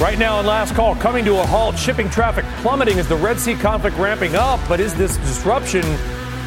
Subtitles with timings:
[0.00, 3.40] Right now, on last call, coming to a halt, shipping traffic plummeting as the Red
[3.40, 4.60] Sea conflict ramping up.
[4.68, 5.82] But is this disruption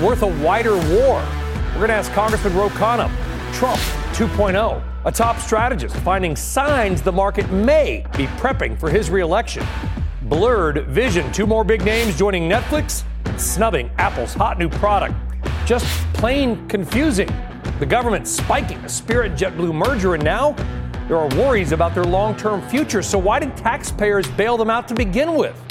[0.02, 1.22] worth a wider war?
[1.74, 3.12] We're going to ask Congressman Ro Khanna,
[3.54, 3.78] Trump
[4.14, 9.68] 2.0, a top strategist, finding signs the market may be prepping for his reelection.
[10.22, 13.04] Blurred vision, two more big names joining Netflix,
[13.38, 15.14] snubbing Apple's hot new product.
[15.66, 17.30] Just plain confusing.
[17.80, 20.56] The government spiking the Spirit JetBlue merger, and now
[21.12, 23.02] there are worries about their long term future.
[23.02, 25.62] So, why did taxpayers bail them out to begin with?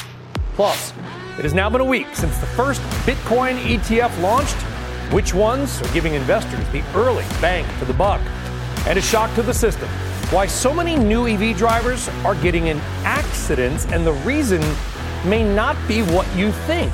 [0.53, 0.93] Plus,
[1.39, 4.55] it has now been a week since the first Bitcoin ETF launched.
[5.15, 8.21] Which ones are giving investors the early bang for the buck?
[8.87, 9.89] And a shock to the system.
[10.29, 14.61] Why so many new EV drivers are getting in accidents, and the reason
[15.25, 16.93] may not be what you think.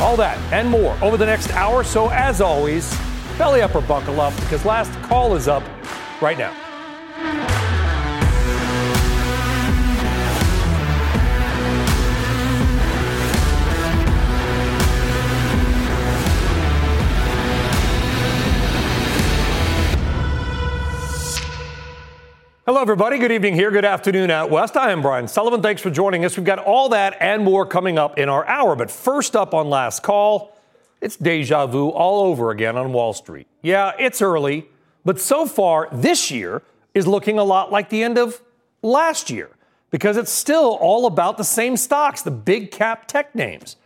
[0.00, 1.84] All that and more over the next hour.
[1.84, 2.90] So, as always,
[3.36, 5.62] belly up or buckle up because last call is up
[6.22, 7.53] right now.
[22.66, 23.18] Hello, everybody.
[23.18, 23.70] Good evening here.
[23.70, 24.74] Good afternoon out west.
[24.74, 25.60] I am Brian Sullivan.
[25.60, 26.38] Thanks for joining us.
[26.38, 28.74] We've got all that and more coming up in our hour.
[28.74, 30.56] But first up on last call,
[31.02, 33.46] it's deja vu all over again on Wall Street.
[33.60, 34.66] Yeah, it's early,
[35.04, 36.62] but so far this year
[36.94, 38.40] is looking a lot like the end of
[38.80, 39.50] last year
[39.90, 43.76] because it's still all about the same stocks, the big cap tech names.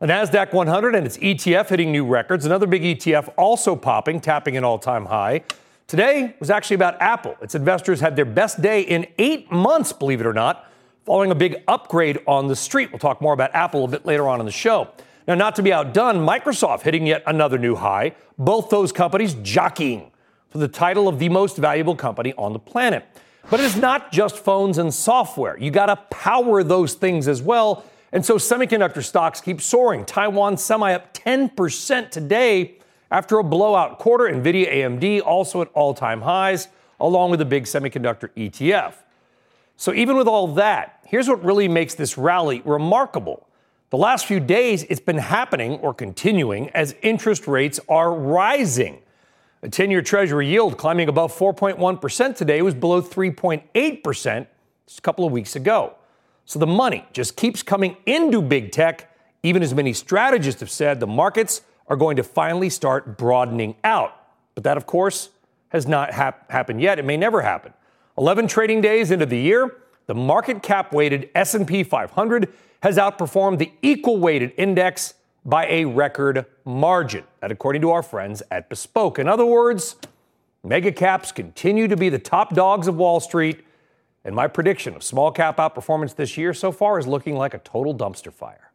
[0.00, 2.44] The NASDAQ 100 and its ETF hitting new records.
[2.44, 5.44] Another big ETF also popping, tapping an all time high.
[5.88, 7.36] Today was actually about Apple.
[7.40, 10.68] Its investors had their best day in eight months, believe it or not,
[11.04, 12.90] following a big upgrade on the street.
[12.90, 14.88] We'll talk more about Apple a bit later on in the show.
[15.28, 20.10] Now, not to be outdone, Microsoft hitting yet another new high, both those companies jockeying
[20.48, 23.06] for the title of the most valuable company on the planet.
[23.48, 25.56] But it is not just phones and software.
[25.56, 27.84] You got to power those things as well.
[28.10, 30.04] And so semiconductor stocks keep soaring.
[30.04, 32.78] Taiwan Semi up 10% today
[33.10, 36.68] after a blowout quarter, NVIDIA AMD also at all time highs,
[36.98, 38.94] along with the big semiconductor ETF.
[39.76, 43.46] So, even with all that, here's what really makes this rally remarkable.
[43.90, 49.02] The last few days, it's been happening or continuing as interest rates are rising.
[49.62, 54.46] A 10 year Treasury yield climbing above 4.1% today was below 3.8%
[54.86, 55.94] just a couple of weeks ago.
[56.44, 59.12] So the money just keeps coming into big tech.
[59.42, 64.12] Even as many strategists have said, the markets are going to finally start broadening out.
[64.54, 65.30] But that, of course,
[65.68, 66.98] has not hap- happened yet.
[66.98, 67.72] It may never happen.
[68.18, 69.76] 11 trading days into the year,
[70.06, 72.52] the market cap weighted S&P 500
[72.82, 75.14] has outperformed the equal weighted index
[75.44, 77.24] by a record margin.
[77.40, 79.18] That according to our friends at Bespoke.
[79.18, 79.96] In other words,
[80.64, 83.64] mega caps continue to be the top dogs of Wall Street,
[84.24, 87.58] and my prediction of small cap outperformance this year so far is looking like a
[87.58, 88.72] total dumpster fire.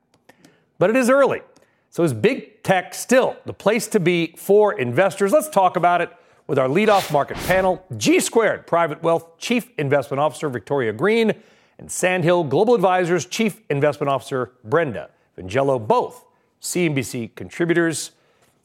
[0.80, 1.42] But it is early.
[1.92, 5.34] So is big tech still the place to be for investors?
[5.34, 6.10] Let's talk about it
[6.48, 11.34] with our leadoff market panel, G Squared Private Wealth Chief Investment Officer Victoria Greene
[11.78, 16.24] and Sandhill Global Advisors Chief Investment Officer Brenda Vingiello, both
[16.62, 18.12] CNBC contributors.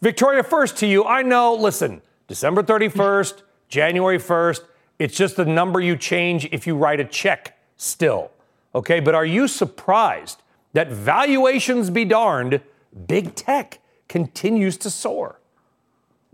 [0.00, 1.04] Victoria, first to you.
[1.04, 4.60] I know, listen, December 31st, January 1st,
[5.00, 8.30] it's just the number you change if you write a check still.
[8.72, 10.44] Okay, but are you surprised
[10.74, 12.60] that valuations be darned?
[13.06, 15.40] Big tech continues to soar.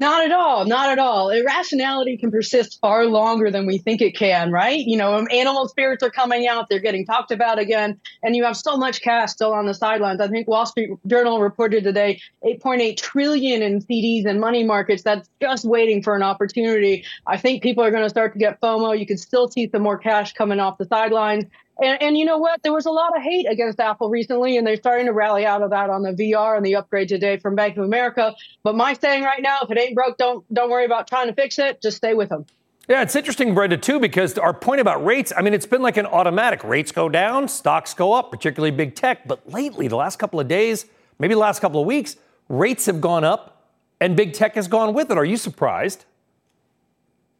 [0.02, 0.64] Not at all.
[0.64, 1.30] Not at all.
[1.30, 4.80] Irrationality can persist far longer than we think it can, right?
[4.80, 8.56] You know, animal spirits are coming out, they're getting talked about again, and you have
[8.56, 10.20] so much cash still on the sidelines.
[10.20, 15.28] I think Wall Street Journal reported today 8.8 trillion in CDs and money markets that's
[15.40, 17.04] just waiting for an opportunity.
[17.28, 18.98] I think people are going to start to get FOMO.
[18.98, 21.44] You can still see some more cash coming off the sidelines.
[21.82, 22.62] And, and you know what?
[22.62, 25.62] There was a lot of hate against Apple recently, and they're starting to rally out
[25.62, 28.34] of that on the VR and the upgrade today from Bank of America.
[28.62, 31.34] But my saying right now, if it ain't broke, don't don't worry about trying to
[31.34, 31.82] fix it.
[31.82, 32.46] Just stay with them.
[32.88, 35.96] Yeah, it's interesting, Brenda, too, because our point about rates, I mean, it's been like
[35.96, 36.64] an automatic.
[36.64, 39.26] Rates go down, stocks go up, particularly big tech.
[39.26, 40.86] But lately, the last couple of days,
[41.18, 42.16] maybe the last couple of weeks,
[42.48, 43.70] rates have gone up
[44.00, 45.18] and big tech has gone with it.
[45.18, 46.04] Are you surprised?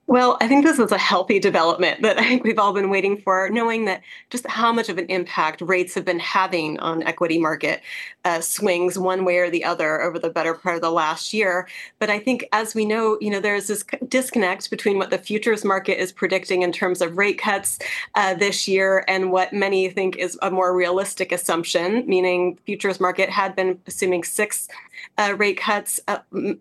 [0.08, 3.16] Well, I think this is a healthy development that I think we've all been waiting
[3.16, 7.38] for, knowing that just how much of an impact rates have been having on equity
[7.38, 7.80] market
[8.24, 11.68] uh, swings one way or the other over the better part of the last year.
[12.00, 15.64] But I think, as we know, you know, there's this disconnect between what the futures
[15.64, 17.78] market is predicting in terms of rate cuts
[18.16, 23.30] uh, this year and what many think is a more realistic assumption, meaning futures market
[23.30, 24.68] had been assuming six
[25.16, 26.00] uh, rate cuts.
[26.08, 26.18] Uh,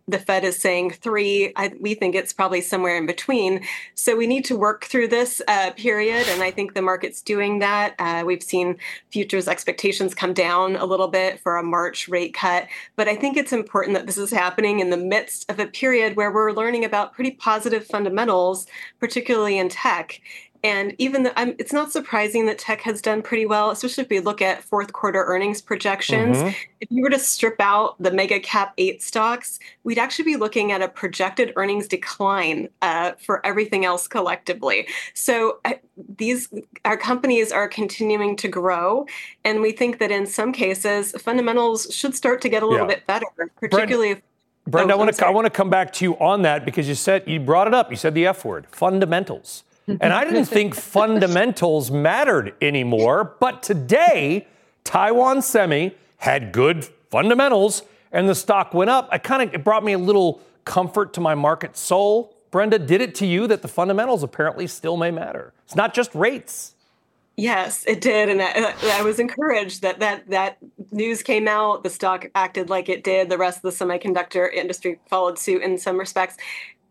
[0.07, 1.51] the Fed is saying three.
[1.55, 3.40] I, we think it's probably somewhere in between.
[3.95, 7.59] So we need to work through this uh, period, and I think the market's doing
[7.59, 7.95] that.
[7.99, 8.77] Uh, we've seen
[9.09, 13.37] futures expectations come down a little bit for a March rate cut, but I think
[13.37, 16.85] it's important that this is happening in the midst of a period where we're learning
[16.85, 18.67] about pretty positive fundamentals,
[18.99, 20.21] particularly in tech.
[20.63, 24.09] And even the, um, it's not surprising that tech has done pretty well, especially if
[24.09, 26.37] we look at fourth quarter earnings projections.
[26.37, 26.49] Mm-hmm.
[26.81, 30.71] If you were to strip out the mega cap eight stocks, we'd actually be looking
[30.71, 34.87] at a projected earnings decline uh, for everything else collectively.
[35.15, 35.73] So uh,
[36.17, 36.47] these
[36.85, 39.07] our companies are continuing to grow,
[39.43, 42.95] and we think that in some cases fundamentals should start to get a little yeah.
[42.95, 43.25] bit better,
[43.57, 44.13] particularly.
[44.13, 44.23] Brent,
[44.67, 46.65] if, Brenda, oh, I want to I want to come back to you on that
[46.65, 47.89] because you said you brought it up.
[47.89, 49.63] You said the F word, fundamentals.
[49.87, 53.35] And I didn't think fundamentals mattered anymore.
[53.39, 54.47] But today,
[54.83, 59.07] Taiwan Semi had good fundamentals and the stock went up.
[59.11, 62.35] I kind of it brought me a little comfort to my market soul.
[62.51, 65.53] Brenda, did it to you that the fundamentals apparently still may matter?
[65.65, 66.75] It's not just rates.
[67.37, 70.57] Yes, it did, and I, uh, I, was encouraged that that that
[70.91, 71.81] news came out.
[71.81, 73.29] The stock acted like it did.
[73.29, 76.35] The rest of the semiconductor industry followed suit in some respects,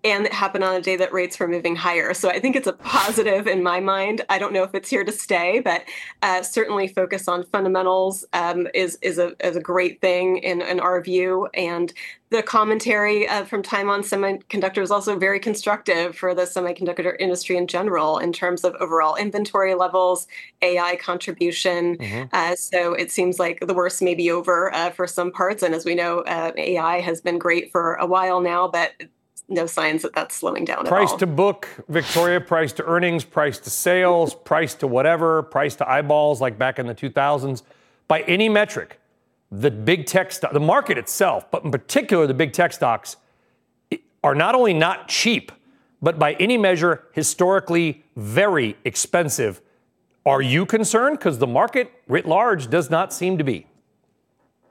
[0.02, 2.14] and it happened on a day that rates were moving higher.
[2.14, 4.24] So I think it's a positive in my mind.
[4.28, 5.84] I don't know if it's here to stay, but
[6.22, 10.80] uh, certainly focus on fundamentals um, is is a, is a great thing in, in
[10.80, 11.48] our view.
[11.54, 11.92] And
[12.30, 17.66] the commentary uh, from ON Semiconductor is also very constructive for the semiconductor industry in
[17.66, 20.28] general in terms of overall inventory levels,
[20.62, 21.96] AI contribution.
[21.98, 22.28] Mm-hmm.
[22.32, 25.64] Uh, so it seems like the worst may be over uh, for some parts.
[25.64, 28.92] And as we know, uh, AI has been great for a while now, but
[29.48, 33.70] no signs that that's slowing down price to book victoria price to earnings price to
[33.70, 37.62] sales price to whatever price to eyeballs like back in the 2000s
[38.08, 39.00] by any metric
[39.50, 43.16] the big tech stock the market itself but in particular the big tech stocks
[44.22, 45.50] are not only not cheap
[46.02, 49.60] but by any measure historically very expensive.
[50.24, 51.18] Are you concerned?
[51.18, 53.66] Because the market writ large does not seem to be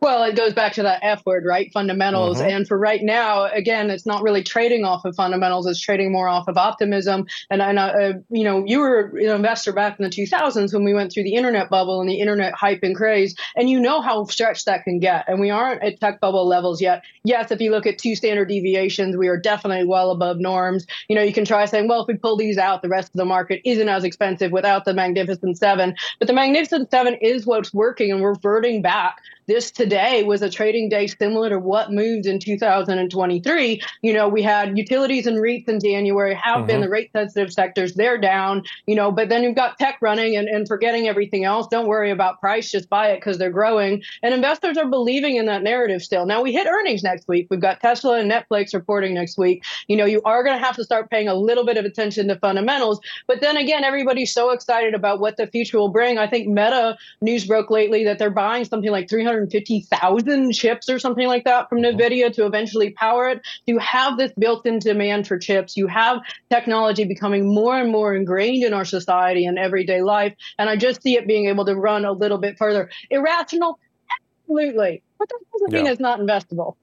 [0.02, 1.72] well, it goes back to that F word, right?
[1.74, 2.38] Fundamentals.
[2.38, 2.50] Mm-hmm.
[2.50, 5.68] And for right now, again, it's not really trading off of fundamentals.
[5.68, 7.26] It's trading more off of optimism.
[7.50, 10.94] And, and uh, you know, you were an investor back in the 2000s when we
[10.94, 13.36] went through the internet bubble and the internet hype and craze.
[13.56, 15.26] And you know how stretched that can get.
[15.28, 17.04] And we aren't at tech bubble levels yet.
[17.24, 20.86] Yes, if you look at two standard deviations, we are definitely well above norms.
[21.10, 23.18] You know, you can try saying, well, if we pull these out, the rest of
[23.18, 25.96] the market isn't as expensive without the Magnificent Seven.
[26.20, 29.18] But the Magnificent Seven is what's working and we're reverting back
[29.50, 33.82] this today was a trading day similar to what moved in 2023.
[34.04, 36.68] You know, we had utilities and REITs in January have mm-hmm.
[36.68, 37.96] been the rate sensitive sectors.
[37.96, 41.68] They're down, you know, but then you've got tech running and, and forgetting everything else.
[41.68, 44.04] Don't worry about price, just buy it because they're growing.
[44.22, 46.28] And investors are believing in that narrative still.
[46.28, 47.48] Now we hit earnings next week.
[47.50, 49.64] We've got Tesla and Netflix reporting next week.
[49.88, 52.28] You know, you are going to have to start paying a little bit of attention
[52.28, 53.00] to fundamentals.
[53.26, 56.20] But then again, everybody's so excited about what the future will bring.
[56.20, 61.00] I think Meta news broke lately that they're buying something like 300 250,000 chips or
[61.00, 63.42] something like that from NVIDIA to eventually power it.
[63.66, 65.78] You have this built in demand for chips.
[65.78, 66.20] You have
[66.50, 70.34] technology becoming more and more ingrained in our society and everyday life.
[70.58, 72.90] And I just see it being able to run a little bit further.
[73.10, 73.80] Irrational?
[74.44, 75.02] Absolutely.
[75.18, 75.84] But that doesn't yeah.
[75.84, 76.76] mean it's not investable.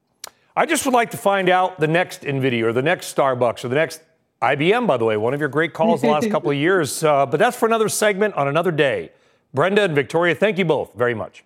[0.57, 3.69] I just would like to find out the next NVIDIA or the next Starbucks or
[3.69, 4.01] the next
[4.43, 7.03] IBM, by the way, one of your great calls the last couple of years.
[7.03, 9.11] Uh, but that's for another segment on another day.
[9.55, 11.45] Brenda and Victoria, thank you both very much.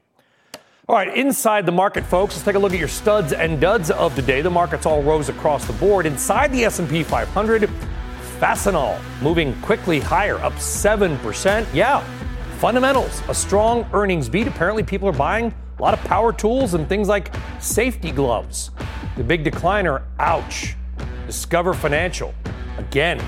[0.88, 3.90] All right, inside the market, folks, let's take a look at your studs and duds
[3.90, 4.40] of the day.
[4.40, 6.06] The markets all rose across the board.
[6.06, 7.70] Inside the S&P 500,
[8.40, 11.66] Fastenal moving quickly higher, up 7%.
[11.74, 12.02] Yeah,
[12.58, 14.48] fundamentals, a strong earnings beat.
[14.48, 18.70] Apparently, people are buying a lot of power tools and things like safety gloves.
[19.16, 20.76] The big decliner, ouch.
[21.26, 22.34] Discover Financial,
[22.78, 23.20] again.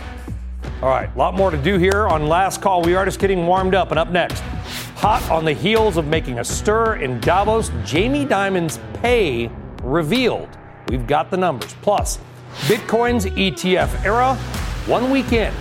[0.82, 2.82] All right, a lot more to do here on last call.
[2.82, 4.42] We are just getting warmed up, and up next,
[5.02, 9.50] Hot on the heels of making a stir in Davos, Jamie Dimon's pay
[9.82, 10.48] revealed.
[10.86, 11.74] We've got the numbers.
[11.82, 12.20] Plus,
[12.68, 14.36] Bitcoin's ETF era,
[14.86, 15.52] one week in.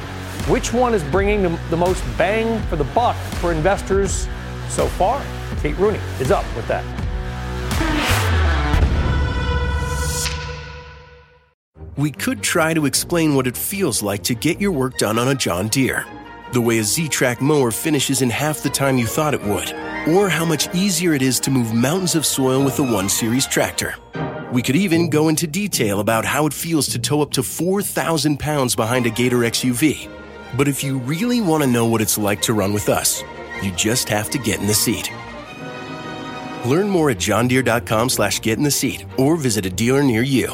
[0.47, 4.27] Which one is bringing the, most bang for the buck for investors
[4.69, 5.19] so far?
[5.57, 6.85] Kate Rooney is up with that.
[11.97, 15.27] we could try to explain what it feels like to get your work done on
[15.27, 16.05] a John Deere.
[16.53, 19.73] The way a ZTrak mower finishes in half the time you thought it would,
[20.05, 23.47] or how much easier it is to move mountains of soil with the 1 Series
[23.47, 23.95] tractor.
[24.51, 28.37] We could even go into detail about how it feels to tow up to 4,000
[28.37, 30.09] pounds behind a Gator XUV.
[30.57, 33.23] But if you really want to know what it's like to run with us,
[33.63, 35.09] you just have to get in the seat.
[36.65, 40.53] Learn more at johndeere.com slash get in the seat or visit a dealer near you.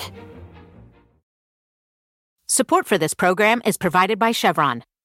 [2.47, 4.83] Support for this program is provided by Chevron.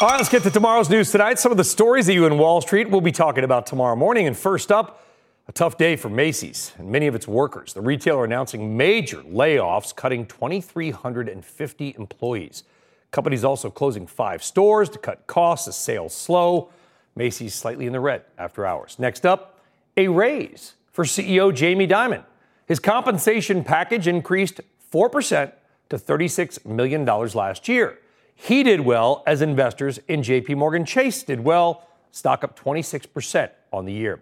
[0.00, 1.40] All right, let's get to tomorrow's news tonight.
[1.40, 4.28] Some of the stories that you in Wall Street will be talking about tomorrow morning.
[4.28, 5.04] And first up,
[5.48, 7.72] a tough day for Macy's and many of its workers.
[7.72, 12.62] The retailer announcing major layoffs, cutting 2,350 employees.
[13.10, 16.70] Companies also closing five stores to cut costs as sales slow.
[17.16, 19.00] Macy's slightly in the red after hours.
[19.00, 19.58] Next up,
[19.96, 22.22] a raise for CEO Jamie Dimon.
[22.68, 24.60] His compensation package increased
[24.92, 25.52] 4%
[25.88, 27.98] to $36 million last year.
[28.40, 33.84] He did well as investors in JP Morgan Chase did well, stock up 26% on
[33.84, 34.20] the year.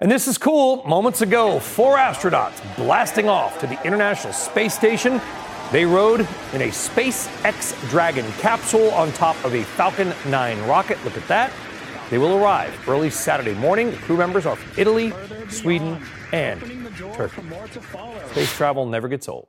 [0.00, 0.82] And this is cool.
[0.86, 5.20] Moments ago, four astronauts blasting off to the International Space Station.
[5.70, 6.20] They rode
[6.54, 10.98] in a SpaceX Dragon capsule on top of a Falcon 9 rocket.
[11.04, 11.52] Look at that.
[12.08, 13.90] They will arrive early Saturday morning.
[13.90, 15.12] The crew members are from Italy,
[15.50, 16.60] Sweden, and
[17.14, 17.42] Turkey.
[18.30, 19.48] Space travel never gets old.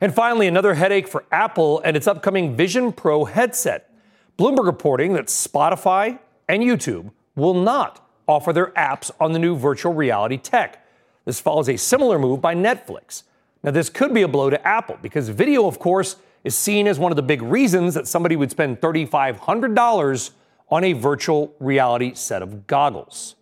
[0.00, 3.90] And finally, another headache for Apple and its upcoming Vision Pro headset.
[4.38, 9.94] Bloomberg reporting that Spotify and YouTube will not offer their apps on the new virtual
[9.94, 10.86] reality tech.
[11.24, 13.22] This follows a similar move by Netflix.
[13.62, 16.98] Now, this could be a blow to Apple because video, of course, is seen as
[16.98, 20.30] one of the big reasons that somebody would spend $3,500
[20.68, 23.34] on a virtual reality set of goggles.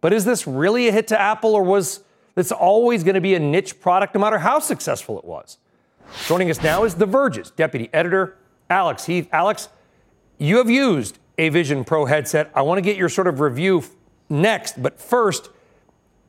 [0.00, 2.00] But is this really a hit to Apple, or was
[2.34, 5.58] this always going to be a niche product no matter how successful it was?
[6.26, 8.36] Joining us now is The Verge's deputy editor,
[8.68, 9.28] Alex Heath.
[9.32, 9.68] Alex,
[10.38, 12.50] you have used a Vision Pro headset.
[12.54, 13.82] I want to get your sort of review
[14.28, 15.50] next, but first,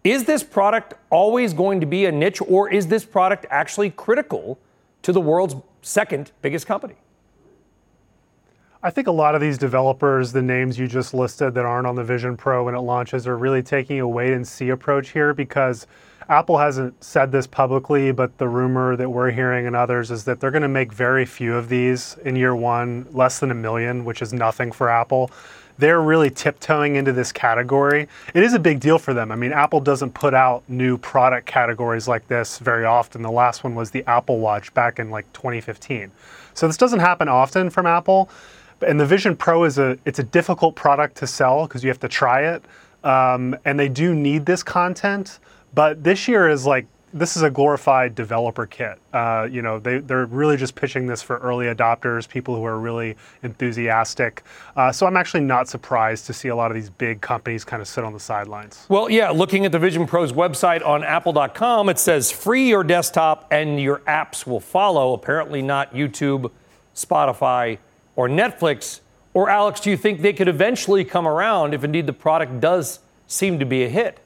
[0.03, 4.57] is this product always going to be a niche, or is this product actually critical
[5.01, 6.95] to the world's second biggest company?
[8.83, 11.95] I think a lot of these developers, the names you just listed that aren't on
[11.95, 15.33] the Vision Pro when it launches, are really taking a wait and see approach here
[15.35, 15.85] because
[16.29, 20.39] Apple hasn't said this publicly, but the rumor that we're hearing and others is that
[20.39, 24.05] they're going to make very few of these in year one, less than a million,
[24.05, 25.31] which is nothing for Apple.
[25.77, 28.07] They're really tiptoeing into this category.
[28.33, 29.31] It is a big deal for them.
[29.31, 33.21] I mean, Apple doesn't put out new product categories like this very often.
[33.23, 36.11] The last one was the Apple Watch back in like 2015.
[36.53, 38.29] So this doesn't happen often from Apple
[38.83, 41.99] and the Vision Pro is a it's a difficult product to sell because you have
[41.99, 42.63] to try it,
[43.03, 45.39] um, and they do need this content.
[45.73, 48.97] But this year is like this is a glorified developer kit.
[49.13, 52.79] Uh, you know, they, they're really just pitching this for early adopters, people who are
[52.79, 54.43] really enthusiastic.
[54.75, 57.81] Uh, so I'm actually not surprised to see a lot of these big companies kind
[57.81, 58.85] of sit on the sidelines.
[58.87, 63.47] Well, yeah, looking at the Vision Pro's website on apple.com, it says free your desktop
[63.51, 65.13] and your apps will follow.
[65.13, 66.49] Apparently, not YouTube,
[66.95, 67.77] Spotify,
[68.15, 69.01] or Netflix?
[69.33, 72.99] Or, Alex, do you think they could eventually come around if indeed the product does
[73.27, 74.19] seem to be a hit?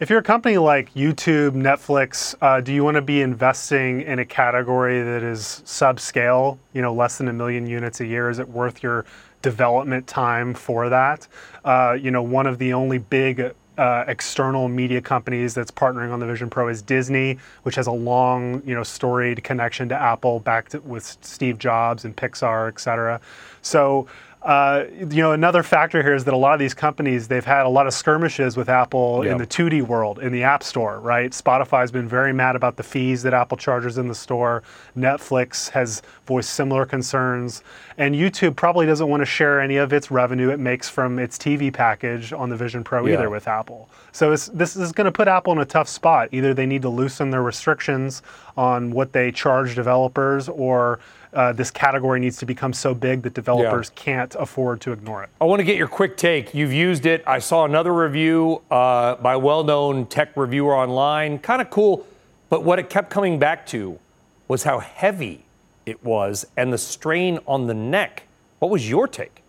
[0.00, 4.18] If you're a company like YouTube, Netflix, uh, do you want to be investing in
[4.18, 8.30] a category that is subscale, you know, less than a million units a year?
[8.30, 9.04] Is it worth your
[9.42, 11.28] development time for that?
[11.66, 16.18] Uh, you know, one of the only big uh, external media companies that's partnering on
[16.18, 20.40] the Vision Pro is Disney, which has a long, you know, storied connection to Apple,
[20.40, 23.20] back to, with Steve Jobs and Pixar, et cetera.
[23.60, 24.06] So
[24.42, 27.66] uh, you know, another factor here is that a lot of these companies they've had
[27.66, 29.32] a lot of skirmishes with Apple yep.
[29.32, 31.32] in the 2D world, in the App Store, right?
[31.32, 34.62] Spotify's been very mad about the fees that Apple charges in the store.
[34.96, 37.64] Netflix has voiced similar concerns,
[37.98, 41.36] and YouTube probably doesn't want to share any of its revenue it makes from its
[41.36, 43.14] TV package on the Vision Pro yeah.
[43.14, 43.90] either with Apple.
[44.12, 46.28] So this is going to put Apple in a tough spot.
[46.30, 48.22] Either they need to loosen their restrictions
[48.56, 51.00] on what they charge developers or
[51.32, 54.02] uh, this category needs to become so big that developers yeah.
[54.02, 55.30] can't afford to ignore it.
[55.40, 56.54] I want to get your quick take.
[56.54, 57.24] You've used it.
[57.26, 61.40] I saw another review uh, by a well known tech reviewer online.
[61.40, 62.06] Kind of cool.
[62.48, 63.98] But what it kept coming back to
[64.46, 65.44] was how heavy
[65.86, 68.24] it was and the strain on the neck.
[68.58, 69.42] What was your take?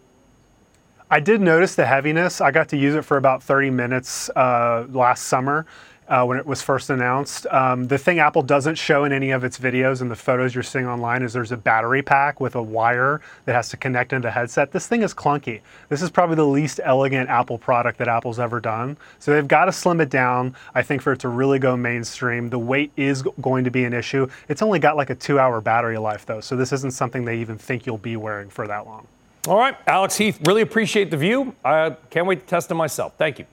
[1.09, 2.39] I did notice the heaviness.
[2.39, 5.65] I got to use it for about 30 minutes uh, last summer
[6.11, 7.47] uh, when it was first announced.
[7.47, 10.61] Um, the thing Apple doesn't show in any of its videos and the photos you're
[10.61, 14.27] seeing online is there's a battery pack with a wire that has to connect into
[14.27, 14.73] the headset.
[14.73, 15.61] This thing is clunky.
[15.87, 18.97] This is probably the least elegant Apple product that Apple's ever done.
[19.19, 22.49] So they've got to slim it down, I think, for it to really go mainstream.
[22.49, 24.27] The weight is going to be an issue.
[24.49, 27.39] It's only got like a two hour battery life, though, so this isn't something they
[27.39, 29.07] even think you'll be wearing for that long.
[29.47, 31.55] All right, Alex Heath, really appreciate the view.
[31.63, 33.13] I can't wait to test it myself.
[33.17, 33.45] Thank you.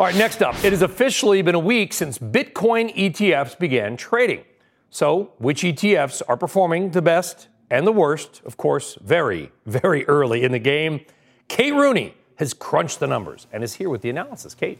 [0.00, 0.54] All right, next up.
[0.64, 4.44] It has officially been a week since Bitcoin ETFs began trading.
[4.88, 8.40] So, which ETFs are performing the best and the worst?
[8.46, 11.04] Of course, very, very early in the game.
[11.48, 14.54] Kate Rooney has crunched the numbers and is here with the analysis.
[14.54, 14.78] Kate.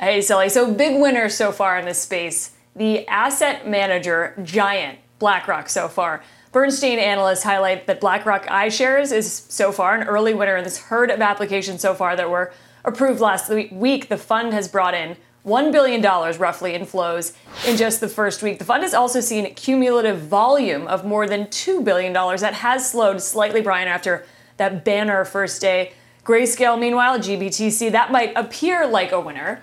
[0.00, 0.48] Hey, Sully.
[0.48, 2.56] So, big winners so far in this space.
[2.74, 6.24] The asset manager giant, BlackRock, so far.
[6.50, 11.12] Bernstein analysts highlight that BlackRock iShares is so far an early winner in this herd
[11.12, 12.52] of applications so far that were
[12.84, 16.02] approved last week, the fund has brought in $1 billion
[16.38, 17.32] roughly in flows
[17.66, 18.58] in just the first week.
[18.58, 22.12] The fund has also seen cumulative volume of more than $2 billion.
[22.12, 24.26] That has slowed slightly, Brian, after
[24.58, 25.92] that banner first day.
[26.24, 29.62] Grayscale, meanwhile, GBTC, that might appear like a winner.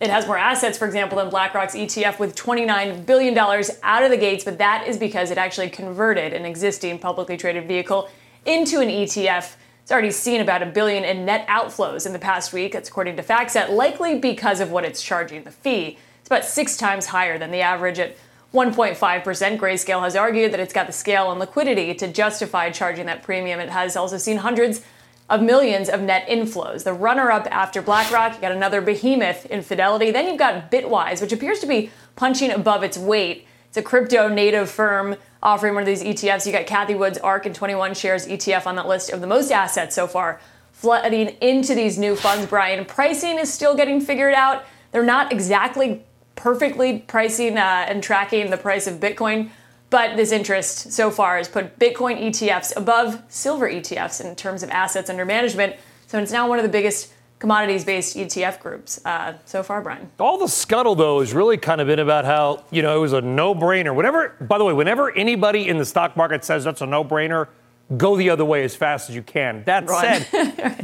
[0.00, 4.16] It has more assets, for example, than BlackRock's ETF with $29 billion out of the
[4.16, 8.10] gates, but that is because it actually converted an existing publicly traded vehicle
[8.44, 12.52] into an ETF it's already seen about a billion in net outflows in the past
[12.52, 12.72] week.
[12.72, 15.98] That's according to FactSet, likely because of what it's charging the fee.
[16.20, 18.16] It's about six times higher than the average at
[18.54, 19.58] 1.5%.
[19.58, 23.58] Grayscale has argued that it's got the scale and liquidity to justify charging that premium.
[23.58, 24.82] It has also seen hundreds
[25.28, 26.84] of millions of net inflows.
[26.84, 30.10] The runner up after BlackRock, you got another behemoth in Fidelity.
[30.10, 33.46] Then you've got Bitwise, which appears to be punching above its weight.
[33.72, 36.44] It's a crypto native firm offering one of these ETFs.
[36.44, 39.50] You got Cathie Wood's ARK and 21 shares ETF on that list of the most
[39.50, 42.84] assets so far flooding into these new funds, Brian.
[42.84, 44.66] Pricing is still getting figured out.
[44.90, 49.48] They're not exactly perfectly pricing uh, and tracking the price of Bitcoin,
[49.88, 54.68] but this interest so far has put Bitcoin ETFs above silver ETFs in terms of
[54.68, 55.76] assets under management.
[56.08, 57.10] So it's now one of the biggest
[57.42, 60.08] commodities based ETF groups uh, so far, Brian.
[60.20, 63.12] All the scuttle, though, has really kind of been about how, you know, it was
[63.12, 63.92] a no brainer.
[63.92, 67.48] Whenever, by the way, whenever anybody in the stock market says that's a no brainer,
[67.96, 69.64] go the other way as fast as you can.
[69.64, 70.22] That Run.
[70.22, 70.26] said,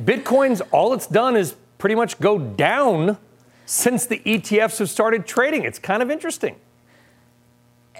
[0.04, 3.18] Bitcoin's all it's done is pretty much go down
[3.64, 5.62] since the ETFs have started trading.
[5.62, 6.56] It's kind of interesting.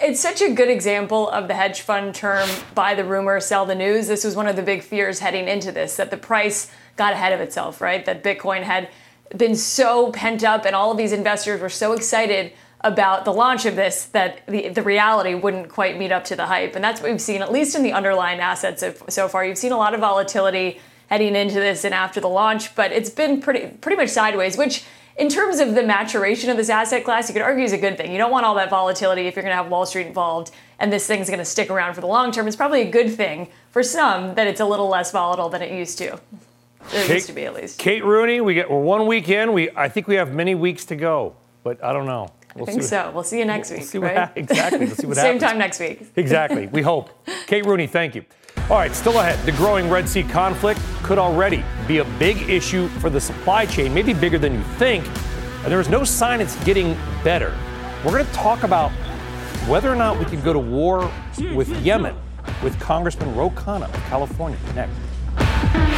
[0.01, 3.77] It's such a good example of the hedge fund term buy the rumor, sell the
[3.77, 4.09] news.
[4.09, 7.33] This was one of the big fears heading into this that the price got ahead
[7.33, 8.05] of itself, right?
[8.05, 8.91] That Bitcoin had
[9.37, 13.65] been so pent up and all of these investors were so excited about the launch
[13.67, 16.75] of this that the, the reality wouldn't quite meet up to the hype.
[16.75, 19.45] And that's what we've seen, at least in the underlying assets so far.
[19.45, 23.11] You've seen a lot of volatility heading into this and after the launch, but it's
[23.11, 24.85] been pretty pretty much sideways, which
[25.17, 27.97] in terms of the maturation of this asset class, you could argue is a good
[27.97, 28.13] thing.
[28.13, 30.93] You don't want all that volatility if you're going to have Wall Street involved and
[30.93, 32.47] this thing's going to stick around for the long term.
[32.47, 35.73] It's probably a good thing for some that it's a little less volatile than it
[35.73, 36.21] used to.
[36.91, 37.79] There Kate, used to be at least.
[37.79, 39.53] Kate Rooney, we get we're one week in.
[39.53, 42.29] We I think we have many weeks to go, but I don't know.
[42.55, 43.05] We'll I think so.
[43.07, 43.91] What, we'll see you next we'll, week.
[43.93, 44.17] We'll right?
[44.17, 44.87] What, exactly.
[44.87, 45.43] We'll see what Same happens.
[45.43, 46.07] time next week.
[46.17, 46.67] Exactly.
[46.69, 47.11] We hope.
[47.47, 48.25] Kate Rooney, thank you.
[48.71, 49.39] All right, still ahead.
[49.47, 53.95] The growing Red Sea conflict could already be a big issue for the supply chain,
[53.95, 55.07] maybe bigger than you think.
[55.63, 57.57] And there is no sign it's getting better.
[58.05, 58.91] We're going to talk about
[59.69, 61.11] whether or not we can go to war
[61.55, 62.17] with Yemen
[62.63, 65.98] with Congressman Ro Khanna of California next.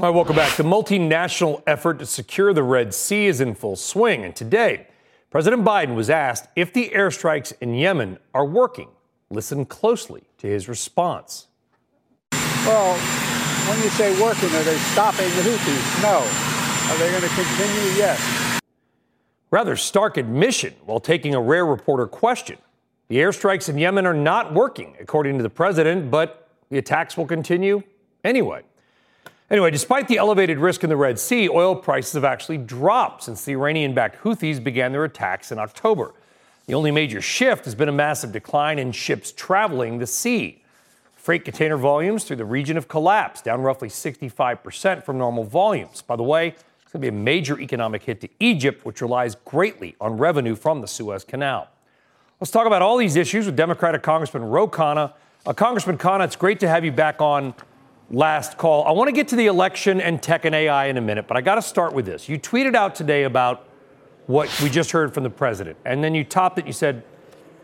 [0.00, 0.56] All right, welcome back.
[0.56, 4.24] The multinational effort to secure the Red Sea is in full swing.
[4.24, 4.88] And today,
[5.30, 8.88] President Biden was asked if the airstrikes in Yemen are working.
[9.30, 11.46] Listen closely to his response.
[12.32, 12.98] Well,
[13.68, 16.02] when you say working, are they stopping the Houthis?
[16.02, 16.18] No.
[16.92, 17.96] Are they going to continue?
[17.96, 18.60] Yes.
[19.52, 22.58] Rather stark admission while taking a rare reporter question.
[23.06, 27.26] The airstrikes in Yemen are not working, according to the president, but the attacks will
[27.26, 27.84] continue
[28.24, 28.62] anyway.
[29.54, 33.44] Anyway, despite the elevated risk in the Red Sea, oil prices have actually dropped since
[33.44, 36.12] the Iranian backed Houthis began their attacks in October.
[36.66, 40.60] The only major shift has been a massive decline in ships traveling the sea.
[41.14, 46.02] Freight container volumes through the region have collapsed, down roughly 65% from normal volumes.
[46.02, 49.36] By the way, it's going to be a major economic hit to Egypt, which relies
[49.36, 51.68] greatly on revenue from the Suez Canal.
[52.40, 55.12] Let's talk about all these issues with Democratic Congressman Ro Khanna.
[55.46, 57.54] Uh, Congressman Khanna, it's great to have you back on
[58.10, 58.84] last call.
[58.84, 61.36] I want to get to the election and tech and AI in a minute, but
[61.36, 62.28] I got to start with this.
[62.28, 63.66] You tweeted out today about
[64.26, 65.76] what we just heard from the president.
[65.84, 66.66] And then you topped it.
[66.66, 67.02] You said,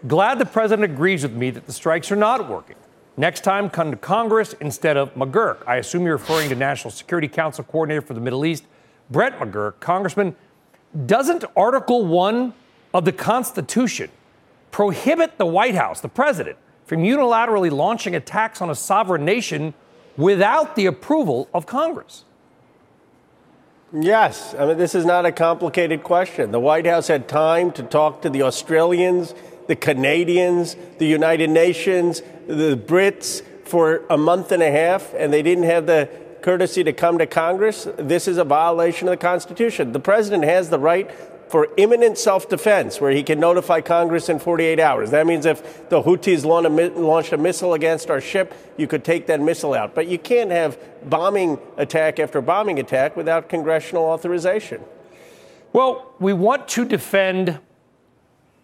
[0.06, 2.76] Glad the president agrees with me that the strikes are not working.
[3.18, 5.62] Next time, come to Congress instead of McGurk.
[5.66, 8.64] I assume you're referring to National Security Council Coordinator for the Middle East,
[9.10, 9.78] Brett McGurk.
[9.80, 10.36] Congressman,
[11.06, 12.54] doesn't Article 1
[12.94, 14.10] of the Constitution
[14.70, 19.74] prohibit the White House, the president, from unilaterally launching attacks on a sovereign nation
[20.20, 22.24] without the approval of Congress?
[23.92, 24.54] Yes.
[24.56, 26.52] I mean, this is not a complicated question.
[26.52, 29.34] The White House had time to talk to the Australians,
[29.66, 35.42] the Canadians, the United Nations, the Brits for a month and a half, and they
[35.42, 36.08] didn't have the
[36.42, 37.86] courtesy to come to Congress.
[37.96, 39.92] This is a violation of the Constitution.
[39.92, 41.10] The president has the right
[41.50, 45.10] for imminent self defense, where he can notify Congress in 48 hours.
[45.10, 49.40] That means if the Houthis launched a missile against our ship, you could take that
[49.40, 49.94] missile out.
[49.94, 50.78] But you can't have
[51.10, 54.80] bombing attack after bombing attack without congressional authorization.
[55.72, 57.58] Well, we want to defend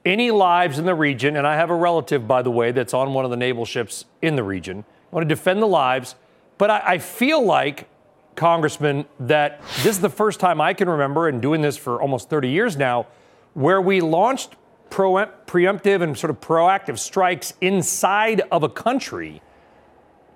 [0.04, 3.12] any lives in the region, and I have a relative, by the way, that's on
[3.12, 4.84] one of the naval ships in the region.
[5.12, 6.14] I want to defend the lives,
[6.56, 7.88] but I, I feel like
[8.36, 12.30] Congressman, that this is the first time I can remember, and doing this for almost
[12.30, 13.06] 30 years now,
[13.54, 14.54] where we launched
[14.90, 19.42] pro- preemptive and sort of proactive strikes inside of a country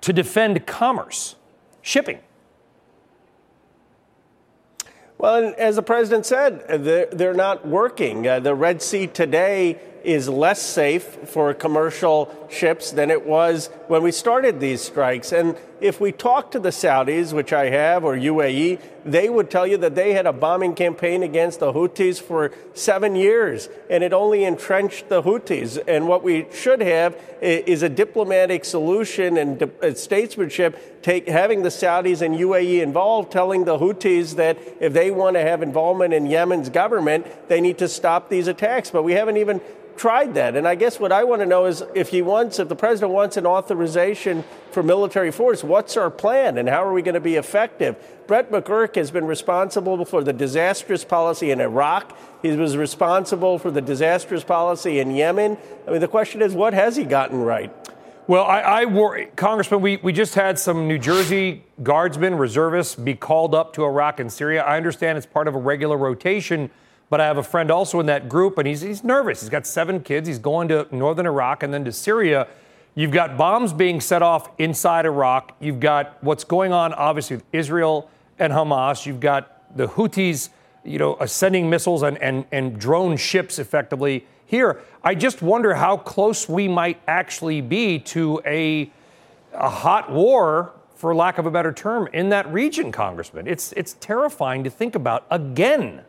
[0.01, 1.35] to defend commerce,
[1.81, 2.19] shipping.
[5.17, 6.65] Well, as the president said,
[7.11, 8.27] they're, not working.
[8.27, 14.01] Uh, the Red Sea today is less safe for commercial ships than it was when
[14.01, 15.31] we started these strikes.
[15.31, 19.65] And if we talk to the Saudis, which I have, or UAE, they would tell
[19.65, 24.13] you that they had a bombing campaign against the Houthis for seven years, and it
[24.13, 25.81] only entrenched the Houthis.
[25.87, 31.69] And what we should have is a diplomatic solution and uh, statesmanship, take, having the
[31.69, 36.27] Saudis and UAE involved, telling the Houthis that if they want to have involvement in
[36.27, 38.91] Yemen's government, they need to stop these attacks.
[38.91, 39.59] But we haven't even
[39.97, 40.55] tried that.
[40.55, 43.13] And I guess what I want to know is if he wants, if the president
[43.13, 47.21] wants an authorization for military force, what's our plan and how are we going to
[47.21, 47.95] be effective?
[48.27, 52.17] Brett McGurk has been responsible for the disastrous policy in Iraq.
[52.41, 55.57] He was responsible for the disastrous policy in Yemen.
[55.87, 57.73] I mean, the question is, what has he gotten right?
[58.27, 63.15] Well, I, I worry, Congressman, we, we just had some New Jersey guardsmen, reservists be
[63.15, 64.63] called up to Iraq and Syria.
[64.63, 66.69] I understand it's part of a regular rotation
[67.09, 69.41] but I have a friend also in that group, and he's, he's nervous.
[69.41, 70.29] He's got seven kids.
[70.29, 72.47] He's going to northern Iraq and then to Syria.
[72.93, 75.55] You've got bombs being set off inside Iraq.
[75.61, 79.05] You've got what's going on, obviously, with Israel and Hamas.
[79.05, 80.49] You've got the Houthis,
[80.83, 84.81] you know, uh, sending missiles and, and, and drone ships effectively here.
[85.03, 88.91] I just wonder how close we might actually be to a,
[89.53, 93.47] a hot war, for lack of a better term, in that region, Congressman.
[93.47, 96.01] It's, it's terrifying to think about again.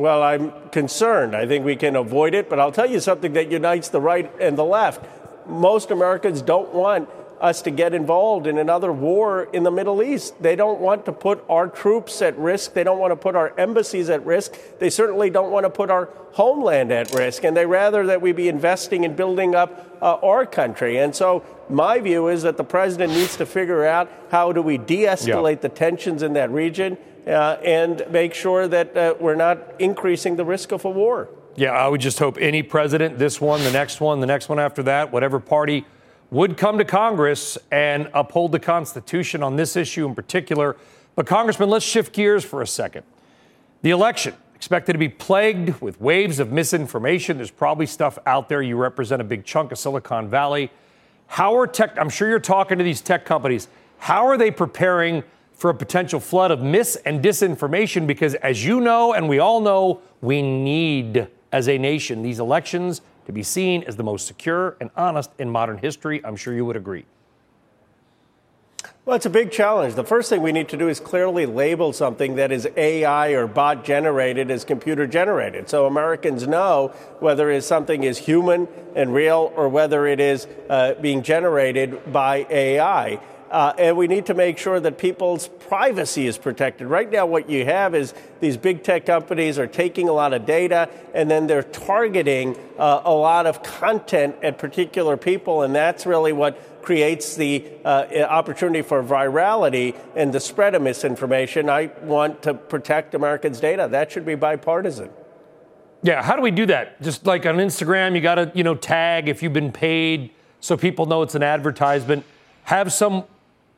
[0.00, 1.36] Well, I'm concerned.
[1.36, 4.32] I think we can avoid it, but I'll tell you something that unites the right
[4.40, 5.04] and the left.
[5.46, 7.06] Most Americans don't want
[7.38, 10.42] us to get involved in another war in the Middle East.
[10.42, 12.72] They don't want to put our troops at risk.
[12.72, 14.54] They don't want to put our embassies at risk.
[14.78, 17.44] They certainly don't want to put our homeland at risk.
[17.44, 20.98] And they rather that we be investing in building up uh, our country.
[20.98, 24.78] And so my view is that the president needs to figure out how do we
[24.78, 25.60] de-escalate yeah.
[25.60, 30.44] the tensions in that region uh, and make sure that uh, we're not increasing the
[30.44, 31.28] risk of a war.
[31.56, 34.58] Yeah, I would just hope any president, this one, the next one, the next one
[34.58, 35.84] after that, whatever party
[36.30, 40.76] would come to Congress and uphold the Constitution on this issue in particular.
[41.16, 43.02] But, Congressman, let's shift gears for a second.
[43.82, 47.36] The election expected to be plagued with waves of misinformation.
[47.36, 48.62] There's probably stuff out there.
[48.62, 50.70] You represent a big chunk of Silicon Valley.
[51.26, 55.24] How are tech, I'm sure you're talking to these tech companies, how are they preparing
[55.60, 59.60] for a potential flood of mis and disinformation because, as you know, and we all
[59.60, 64.78] know, we need, as a nation, these elections to be seen as the most secure
[64.80, 66.24] and honest in modern history.
[66.24, 67.04] I'm sure you would agree.
[69.04, 69.96] Well, it's a big challenge.
[69.96, 73.46] The first thing we need to do is clearly label something that is AI or
[73.46, 75.68] bot generated as computer generated.
[75.68, 80.94] So Americans know whether it's something is human and real or whether it is uh,
[81.02, 83.20] being generated by AI.
[83.50, 86.86] Uh, and we need to make sure that people's privacy is protected.
[86.86, 90.46] Right now, what you have is these big tech companies are taking a lot of
[90.46, 96.06] data and then they're targeting uh, a lot of content at particular people, and that's
[96.06, 101.68] really what creates the uh, opportunity for virality and the spread of misinformation.
[101.68, 103.88] I want to protect Americans' data.
[103.90, 105.10] That should be bipartisan.
[106.02, 107.02] Yeah, how do we do that?
[107.02, 110.76] Just like on Instagram, you got to, you know, tag if you've been paid so
[110.76, 112.24] people know it's an advertisement.
[112.64, 113.24] Have some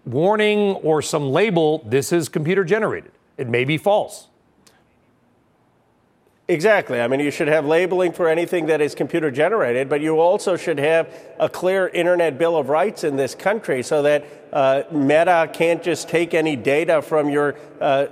[0.04, 3.12] warning or some label this is computer generated.
[3.38, 4.28] It may be false.
[6.48, 7.00] Exactly.
[7.00, 10.56] I mean, you should have labeling for anything that is computer generated, but you also
[10.56, 15.48] should have a clear Internet Bill of Rights in this country so that uh, Meta
[15.52, 18.06] can't just take any data from your uh,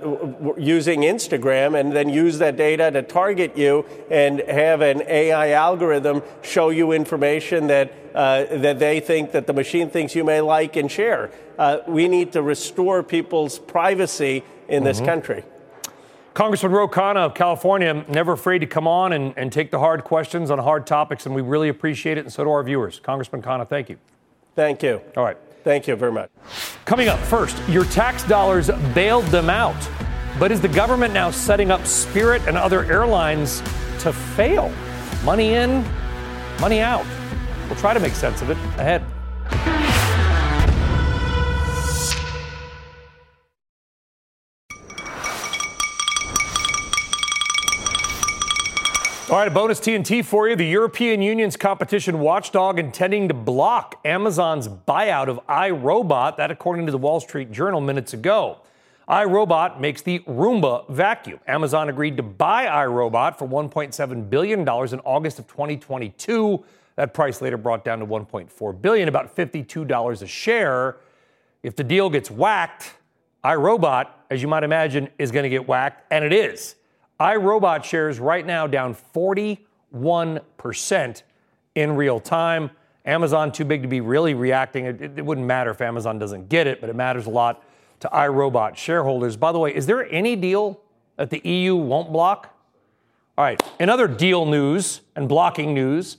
[0.57, 6.23] using Instagram and then use that data to target you and have an AI algorithm
[6.41, 10.77] show you information that uh, that they think that the machine thinks you may like
[10.77, 11.31] and share.
[11.59, 14.85] Uh, we need to restore people's privacy in mm-hmm.
[14.85, 15.43] this country.
[16.33, 20.05] Congressman Ro Khanna of California, never afraid to come on and, and take the hard
[20.05, 23.01] questions on hard topics, and we really appreciate it, and so do our viewers.
[23.01, 23.97] Congressman Khanna, thank you.
[24.55, 25.01] Thank you.
[25.17, 25.37] All right.
[25.63, 26.29] Thank you very much.
[26.85, 29.75] Coming up first, your tax dollars bailed them out.
[30.39, 33.59] But is the government now setting up Spirit and other airlines
[33.99, 34.73] to fail?
[35.23, 35.85] Money in,
[36.59, 37.05] money out.
[37.67, 39.03] We'll try to make sense of it ahead.
[49.31, 50.57] All right, a bonus TNT for you.
[50.57, 56.35] The European Union's competition watchdog intending to block Amazon's buyout of iRobot.
[56.35, 58.59] That, according to the Wall Street Journal minutes ago.
[59.07, 61.39] iRobot makes the Roomba vacuum.
[61.47, 66.65] Amazon agreed to buy iRobot for $1.7 billion in August of 2022.
[66.97, 70.97] That price later brought down to 1.4 billion, about $52 a share.
[71.63, 72.95] If the deal gets whacked,
[73.45, 76.75] iRobot, as you might imagine, is going to get whacked, and it is
[77.21, 81.23] iRobot shares right now down 41%
[81.75, 82.71] in real time.
[83.05, 84.85] Amazon too big to be really reacting.
[84.85, 87.63] It, it, wouldn't matter if Amazon doesn't get it, but it matters a lot
[87.99, 89.37] to iRobot shareholders.
[89.37, 90.81] By the way, is there any deal
[91.17, 92.57] that the EU won't block?
[93.37, 96.17] All right, in other deal news and blocking news,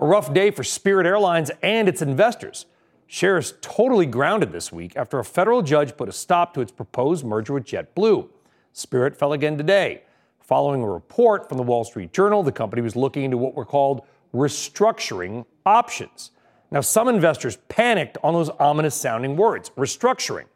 [0.00, 2.66] a rough day for Spirit Airlines and its investors.
[3.06, 7.24] Shares totally grounded this week after a federal judge put a stop to its proposed
[7.24, 8.28] merger with JetBlue.
[8.72, 10.02] Spirit fell again today.
[10.50, 13.64] Following a report from the Wall Street Journal, the company was looking into what were
[13.64, 16.32] called restructuring options.
[16.72, 20.46] Now, some investors panicked on those ominous sounding words, restructuring.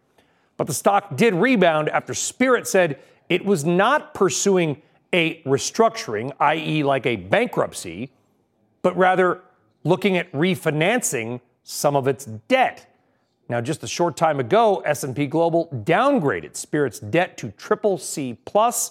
[0.56, 6.82] But the stock did rebound after Spirit said it was not pursuing a restructuring, i.e.,
[6.82, 8.10] like a bankruptcy,
[8.82, 9.42] but rather
[9.84, 12.92] looking at refinancing some of its debt.
[13.48, 18.90] Now, just a short time ago, S&P Global downgraded Spirit's debt to triple C plus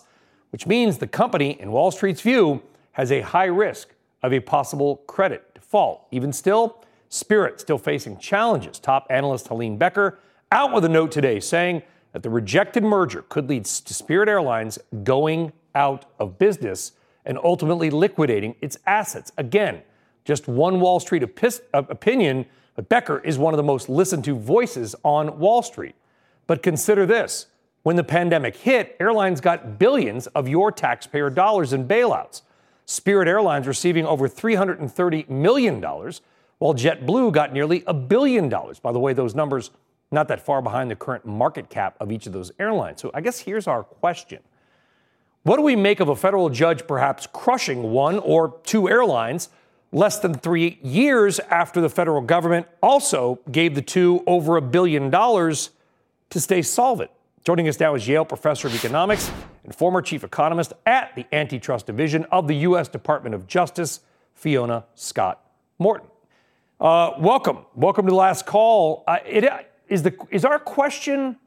[0.54, 2.62] which means the company, in Wall Street's view,
[2.92, 3.90] has a high risk
[4.22, 6.06] of a possible credit default.
[6.12, 8.78] Even still, Spirit still facing challenges.
[8.78, 10.20] Top analyst Helene Becker
[10.52, 14.78] out with a note today saying that the rejected merger could lead to Spirit Airlines
[15.04, 16.92] going out of business
[17.26, 19.32] and ultimately liquidating its assets.
[19.40, 19.82] Again,
[20.24, 21.24] just one Wall Street
[21.74, 25.96] opinion, but Becker is one of the most listened to voices on Wall Street.
[26.46, 27.48] But consider this
[27.84, 32.42] when the pandemic hit, airlines got billions of your taxpayer dollars in bailouts.
[32.86, 38.80] Spirit Airlines receiving over $330 million, while JetBlue got nearly a billion dollars.
[38.80, 39.72] By the way, those numbers
[40.12, 43.02] not that far behind the current market cap of each of those airlines.
[43.02, 44.40] So I guess here's our question.
[45.42, 49.50] What do we make of a federal judge perhaps crushing one or two airlines
[49.92, 55.10] less than three years after the federal government also gave the two over a billion
[55.10, 55.72] dollars
[56.30, 57.12] to stay solvent?
[57.44, 59.30] Joining us now is Yale professor of economics
[59.66, 62.88] and former chief economist at the Antitrust Division of the U.S.
[62.88, 64.00] Department of Justice,
[64.34, 65.46] Fiona Scott
[65.78, 66.08] Morton.
[66.80, 67.66] Uh, welcome.
[67.76, 69.04] Welcome to the last call.
[69.06, 69.18] Uh,
[69.90, 71.38] is, the, is our question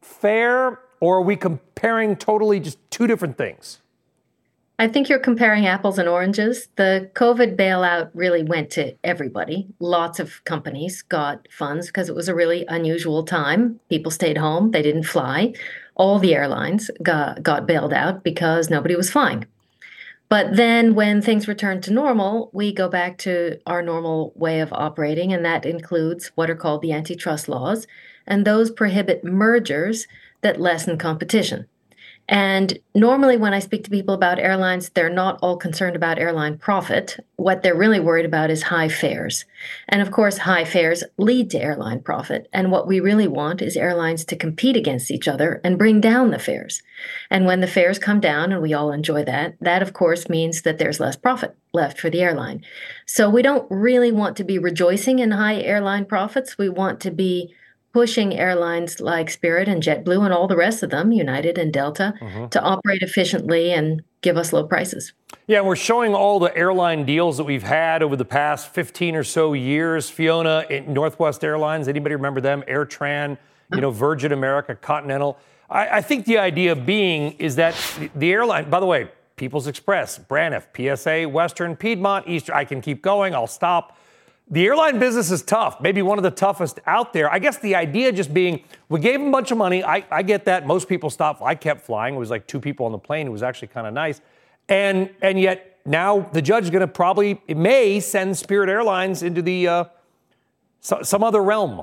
[0.00, 3.80] fair, or are we comparing totally just two different things?
[4.80, 6.68] I think you're comparing apples and oranges.
[6.76, 9.68] The COVID bailout really went to everybody.
[9.78, 13.78] Lots of companies got funds because it was a really unusual time.
[13.90, 15.52] People stayed home, they didn't fly.
[15.96, 19.44] All the airlines got, got bailed out because nobody was flying.
[20.30, 24.72] But then when things return to normal, we go back to our normal way of
[24.72, 27.86] operating, and that includes what are called the antitrust laws,
[28.26, 30.06] and those prohibit mergers
[30.40, 31.66] that lessen competition.
[32.30, 36.58] And normally, when I speak to people about airlines, they're not all concerned about airline
[36.58, 37.18] profit.
[37.34, 39.44] What they're really worried about is high fares.
[39.88, 42.48] And of course, high fares lead to airline profit.
[42.52, 46.30] And what we really want is airlines to compete against each other and bring down
[46.30, 46.84] the fares.
[47.30, 50.62] And when the fares come down, and we all enjoy that, that of course means
[50.62, 52.62] that there's less profit left for the airline.
[53.06, 56.56] So we don't really want to be rejoicing in high airline profits.
[56.56, 57.52] We want to be
[57.92, 62.14] pushing airlines like Spirit and JetBlue and all the rest of them, United and Delta,
[62.20, 62.48] mm-hmm.
[62.48, 65.12] to operate efficiently and give us low prices.
[65.46, 69.24] Yeah, we're showing all the airline deals that we've had over the past 15 or
[69.24, 70.08] so years.
[70.08, 72.62] Fiona, Northwest Airlines, anybody remember them?
[72.68, 73.38] AirTran,
[73.72, 75.38] you know, Virgin America, Continental.
[75.68, 77.74] I, I think the idea being is that
[78.14, 83.00] the airline, by the way, People's Express, Braniff, PSA, Western, Piedmont, Eastern, I can keep
[83.00, 83.96] going, I'll stop.
[84.52, 87.32] The airline business is tough, maybe one of the toughest out there.
[87.32, 89.84] I guess the idea just being we gave them a bunch of money.
[89.84, 90.66] I, I get that.
[90.66, 91.40] Most people stopped.
[91.40, 92.16] I kept flying.
[92.16, 93.28] It was like two people on the plane.
[93.28, 94.20] It was actually kind of nice.
[94.68, 99.40] And, and yet now the judge is going to probably, may send Spirit Airlines into
[99.40, 99.84] the uh,
[100.80, 101.82] so, some other realm.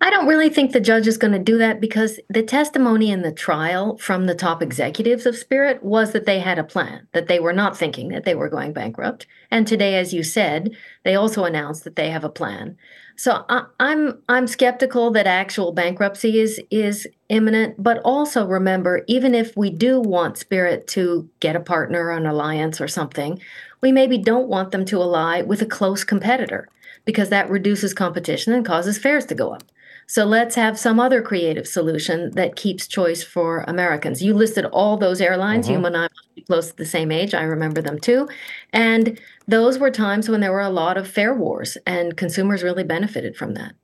[0.00, 3.22] I don't really think the judge is going to do that because the testimony in
[3.22, 7.26] the trial from the top executives of Spirit was that they had a plan, that
[7.26, 9.26] they were not thinking that they were going bankrupt.
[9.50, 12.76] And today, as you said, they also announced that they have a plan.
[13.16, 17.82] So I, I'm I'm skeptical that actual bankruptcy is is imminent.
[17.82, 22.80] But also remember, even if we do want Spirit to get a partner, an alliance,
[22.80, 23.40] or something,
[23.80, 26.68] we maybe don't want them to ally with a close competitor
[27.04, 29.64] because that reduces competition and causes fares to go up.
[30.10, 34.22] So let's have some other creative solution that keeps choice for Americans.
[34.22, 35.66] You listed all those airlines.
[35.66, 35.80] Mm-hmm.
[35.80, 37.34] You and I must be close to the same age.
[37.34, 38.26] I remember them too.
[38.72, 42.84] And those were times when there were a lot of fare wars, and consumers really
[42.84, 43.74] benefited from that.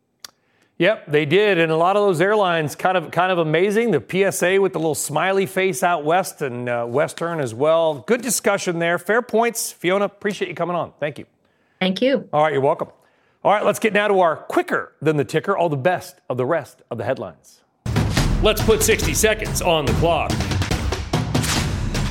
[0.78, 3.90] Yep, they did, and a lot of those airlines kind of kind of amazing.
[3.90, 8.00] The PSA with the little smiley face out west and uh, Western as well.
[8.06, 8.98] Good discussion there.
[8.98, 10.06] Fair points, Fiona.
[10.06, 10.94] Appreciate you coming on.
[10.98, 11.26] Thank you.
[11.80, 12.26] Thank you.
[12.32, 12.88] All right, you're welcome.
[13.44, 16.38] All right, let's get now to our quicker than the ticker, all the best of
[16.38, 17.60] the rest of the headlines.
[18.42, 20.32] Let's put 60 seconds on the clock.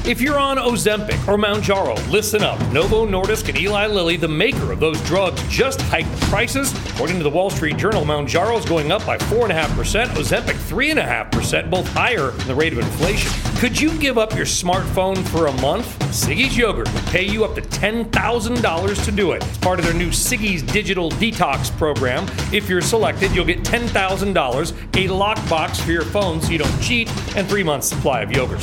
[0.05, 2.59] If you're on Ozempic or Mounjaro, listen up.
[2.73, 6.73] Novo Nordisk and Eli Lilly, the maker of those drugs, just hiked prices.
[6.89, 11.87] According to the Wall Street Journal, Mounjaro is going up by 4.5%, Ozempic 3.5%, both
[11.93, 13.31] higher than the rate of inflation.
[13.55, 15.87] Could you give up your smartphone for a month?
[16.11, 19.41] Siggi's Yogurt will pay you up to $10,000 to do it.
[19.41, 22.25] It's part of their new Siggi's Digital Detox program.
[22.51, 27.09] If you're selected, you'll get $10,000, a lockbox for your phone so you don't cheat,
[27.37, 28.61] and three months supply of yogurt.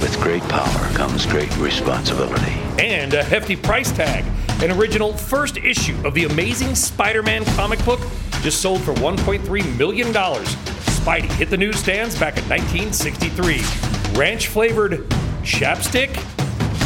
[0.00, 2.52] With great power comes great responsibility.
[2.78, 4.24] And a hefty price tag.
[4.62, 8.00] An original first issue of the amazing Spider Man comic book
[8.40, 10.12] just sold for $1.3 million.
[10.12, 14.16] Spidey hit the newsstands back in 1963.
[14.16, 15.08] Ranch flavored
[15.42, 16.14] chapstick?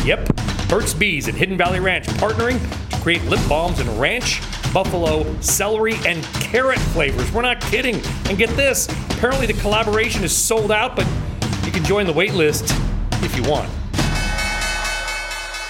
[0.06, 0.34] Yep.
[0.68, 2.58] Burt's Bees and Hidden Valley Ranch partnering
[2.90, 4.40] to create lip balms in ranch,
[4.72, 7.30] buffalo, celery, and carrot flavors.
[7.30, 7.96] We're not kidding.
[8.30, 11.06] And get this apparently the collaboration is sold out, but
[11.66, 12.74] you can join the wait list
[13.24, 13.68] if you want.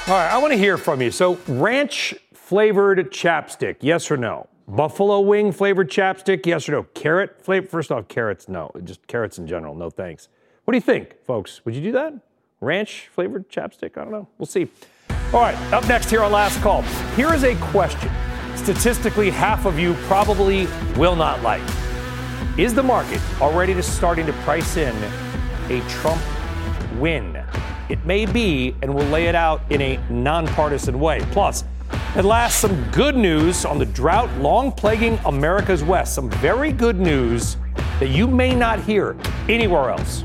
[0.08, 1.10] All right, I want to hear from you.
[1.10, 4.48] So, ranch flavored chapstick, yes or no?
[4.66, 6.82] Buffalo wing flavored chapstick, yes or no?
[6.94, 7.66] Carrot flavor?
[7.66, 8.70] First off, carrots, no.
[8.82, 10.28] Just carrots in general, no thanks.
[10.64, 11.64] What do you think, folks?
[11.64, 12.14] Would you do that?
[12.60, 13.96] Ranch flavored chapstick?
[13.96, 14.28] I don't know.
[14.38, 14.68] We'll see.
[15.32, 16.82] All right, up next here on Last Call.
[17.16, 18.10] Here is a question
[18.56, 21.62] statistically half of you probably will not like.
[22.58, 24.94] Is the market already starting to price in
[25.70, 26.20] a Trump
[26.98, 27.41] win.
[27.92, 31.20] It may be, and we'll lay it out in a nonpartisan way.
[31.30, 31.62] Plus,
[32.14, 36.14] at last, some good news on the drought long plaguing America's West.
[36.14, 37.58] Some very good news
[38.00, 39.14] that you may not hear
[39.46, 40.24] anywhere else.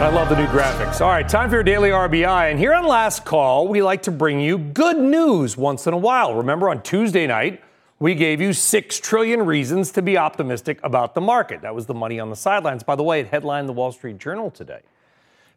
[0.00, 1.00] I love the new graphics.
[1.00, 2.52] All right, time for your daily RBI.
[2.52, 5.98] And here on Last Call, we like to bring you good news once in a
[5.98, 6.36] while.
[6.36, 7.60] Remember, on Tuesday night,
[7.98, 11.62] we gave you 6 trillion reasons to be optimistic about the market.
[11.62, 12.84] That was the money on the sidelines.
[12.84, 14.82] By the way, it headlined the Wall Street Journal today.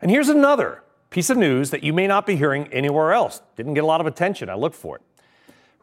[0.02, 3.44] And here's another piece of news that you may not be hearing anywhere else.
[3.56, 4.50] Didn't get a lot of attention.
[4.50, 5.04] I looked for it.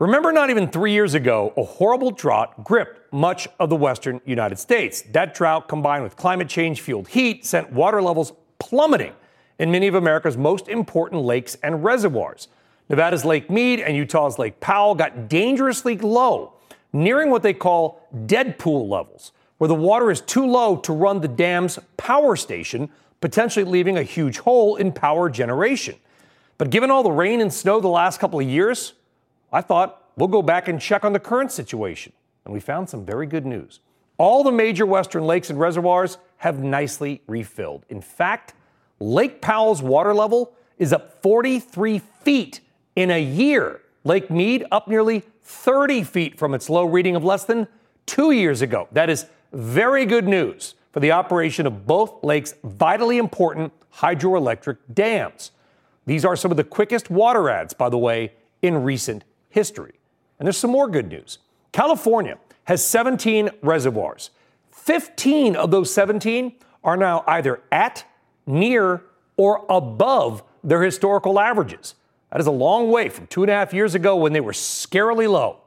[0.01, 4.59] Remember, not even three years ago, a horrible drought gripped much of the western United
[4.59, 5.03] States.
[5.13, 9.13] That drought, combined with climate change fueled heat, sent water levels plummeting
[9.59, 12.49] in many of America's most important lakes and reservoirs.
[12.89, 16.55] Nevada's Lake Mead and Utah's Lake Powell got dangerously low,
[16.93, 21.21] nearing what they call dead pool levels, where the water is too low to run
[21.21, 22.89] the dam's power station,
[23.21, 25.97] potentially leaving a huge hole in power generation.
[26.57, 28.95] But given all the rain and snow the last couple of years,
[29.53, 32.13] I thought we'll go back and check on the current situation.
[32.45, 33.81] And we found some very good news.
[34.17, 37.85] All the major western lakes and reservoirs have nicely refilled.
[37.89, 38.55] In fact,
[39.01, 42.61] Lake Powell's water level is up 43 feet
[42.97, 43.83] in a year.
[44.05, 47.67] Lake Mead up nearly 30 feet from its low reading of less than
[48.07, 48.89] two years ago.
[48.93, 55.51] That is very good news for the operation of both lakes' vitally important hydroelectric dams.
[56.07, 58.33] These are some of the quickest water adds, by the way,
[58.63, 59.95] in recent history.
[60.39, 61.39] And there's some more good news.
[61.73, 64.31] California has 17 reservoirs.
[64.89, 68.07] 15 of those 17 are now either at,
[68.47, 69.03] near,
[69.37, 71.95] or above their historical averages.
[72.33, 74.53] That is a long way from two and a half years ago when they were
[74.53, 75.59] scarily low.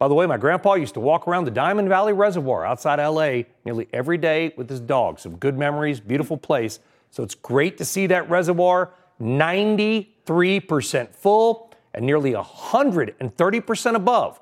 [0.00, 3.42] By the way, my grandpa used to walk around the Diamond Valley Reservoir outside LA
[3.64, 5.20] nearly every day with his dog.
[5.20, 6.80] Some good memories, beautiful place.
[7.12, 14.40] So it's great to see that reservoir 93% full and nearly 130% above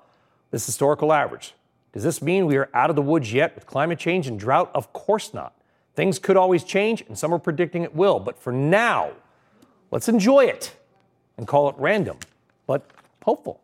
[0.50, 1.52] this historical average.
[1.94, 4.68] Does this mean we are out of the woods yet with climate change and drought?
[4.74, 5.54] Of course not.
[5.94, 8.18] Things could always change, and some are predicting it will.
[8.18, 9.12] But for now,
[9.92, 10.74] let's enjoy it
[11.38, 12.18] and call it random,
[12.66, 12.90] but
[13.24, 13.60] hopeful.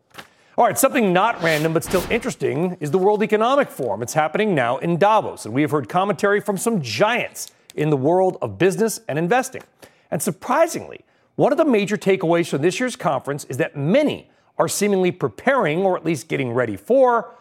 [0.56, 4.00] All right, something not random but still interesting is the World Economic Forum.
[4.00, 7.96] It's happening now in Davos, and we have heard commentary from some giants in the
[7.96, 9.62] world of business and investing.
[10.08, 11.00] And surprisingly,
[11.34, 15.80] one of the major takeaways from this year's conference is that many are seemingly preparing,
[15.80, 17.34] or at least getting ready for,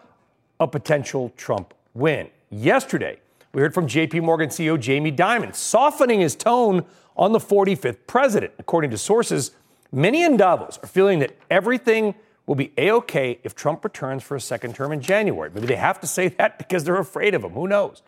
[0.60, 2.30] a potential Trump win.
[2.50, 3.20] Yesterday,
[3.54, 6.86] we heard from JP Morgan CEO Jamie Dimon softening his tone
[7.16, 8.54] on the 45th president.
[8.60, 9.52] According to sources,
[9.92, 12.14] many in Davos are feeling that everything
[12.46, 15.50] will be A OK if Trump returns for a second term in January.
[15.54, 17.52] Maybe they have to say that because they're afraid of him.
[17.52, 18.02] Who knows?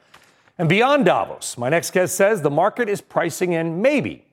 [0.57, 4.25] And beyond Davos, my next guest says the market is pricing in maybe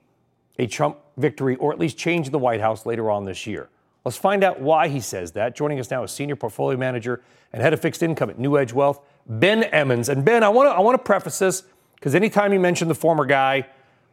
[0.59, 3.69] a Trump victory or at least change the White House later on this year.
[4.09, 5.55] Let's find out why he says that.
[5.55, 7.21] Joining us now is Senior Portfolio Manager
[7.53, 10.09] and Head of Fixed Income at New Edge Wealth, Ben Emons.
[10.09, 12.95] And Ben, I want to I want to preface this because anytime you mention the
[12.95, 13.67] former guy, a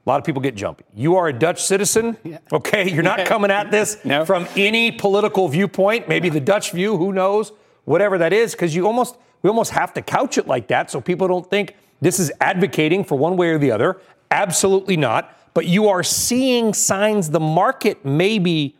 [0.06, 0.84] lot of people get jumpy.
[0.94, 2.18] You are a Dutch citizen,
[2.52, 2.92] okay?
[2.92, 4.26] You're not coming at this no.
[4.26, 7.54] from any political viewpoint, maybe the Dutch view, who knows,
[7.86, 11.00] whatever that is, because you almost we almost have to couch it like that so
[11.00, 14.02] people don't think this is advocating for one way or the other.
[14.30, 15.34] Absolutely not.
[15.54, 18.76] But you are seeing signs the market may be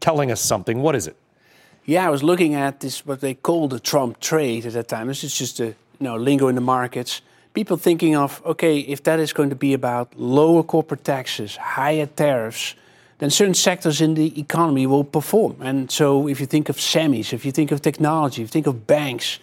[0.00, 0.82] telling us something.
[0.82, 1.16] What is it?
[1.84, 5.08] Yeah, I was looking at this what they call the Trump trade at that time.
[5.08, 7.22] This is just a you know lingo in the markets.
[7.52, 12.06] People thinking of okay, if that is going to be about lower corporate taxes, higher
[12.06, 12.74] tariffs,
[13.18, 15.56] then certain sectors in the economy will perform.
[15.60, 18.66] And so, if you think of semis, if you think of technology, if you think
[18.66, 19.38] of banks,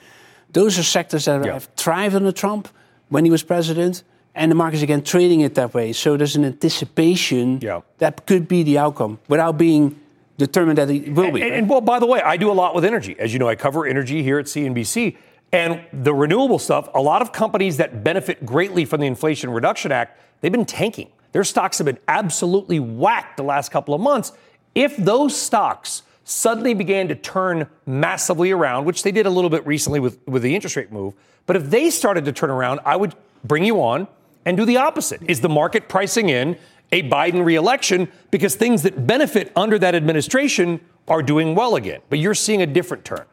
[0.53, 1.53] those are sectors that yeah.
[1.53, 2.69] have thrived under Trump
[3.09, 4.03] when he was president
[4.37, 5.91] and the market's again trading it that way.
[5.91, 7.81] So there's an anticipation yeah.
[7.97, 9.99] that could be the outcome without being
[10.37, 11.41] determined that it will be.
[11.41, 11.53] And, right?
[11.53, 13.15] and, well, by the way, I do a lot with energy.
[13.19, 15.17] As you know, I cover energy here at CNBC.
[15.51, 19.91] And the renewable stuff, a lot of companies that benefit greatly from the Inflation Reduction
[19.91, 21.09] Act, they've been tanking.
[21.31, 24.33] Their stocks have been absolutely whacked the last couple of months.
[24.75, 29.65] If those stocks suddenly began to turn massively around, which they did a little bit
[29.65, 31.13] recently with, with the interest rate move,
[31.45, 34.07] but if they started to turn around, I would bring you on
[34.45, 35.21] and do the opposite.
[35.27, 36.57] Is the market pricing in
[36.91, 42.01] a Biden reelection because things that benefit under that administration are doing well again.
[42.09, 43.25] But you're seeing a different turn.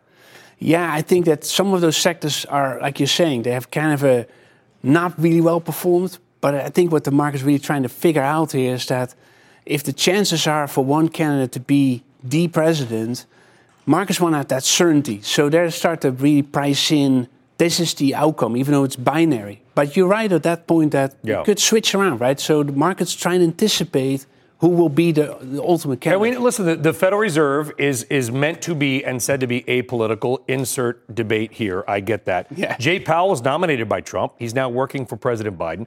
[0.59, 3.93] Yeah, I think that some of those sectors are, like you're saying, they have kind
[3.93, 4.27] of a
[4.83, 6.19] not really well performed.
[6.41, 9.15] But I think what the market's really trying to figure out here is that
[9.65, 13.25] if the chances are for one candidate to be the president,
[13.87, 15.23] markets want to have that certainty.
[15.23, 17.29] So they start to really price in
[17.59, 19.63] this is the outcome, even though it's binary.
[19.75, 21.39] But you're right at that point that yeah.
[21.39, 22.39] you could switch around, right?
[22.39, 24.27] So the market's trying to anticipate
[24.59, 26.33] who will be the, the ultimate candidate.
[26.33, 29.47] Yeah, we, listen, the, the, Federal Reserve is is meant to be and said to
[29.47, 30.39] be apolitical.
[30.49, 31.85] Insert debate here.
[31.87, 32.47] I get that.
[32.57, 32.77] Yeah.
[32.79, 34.35] Jay Powell was nominated by Trump.
[34.39, 35.87] He's now working for President Biden.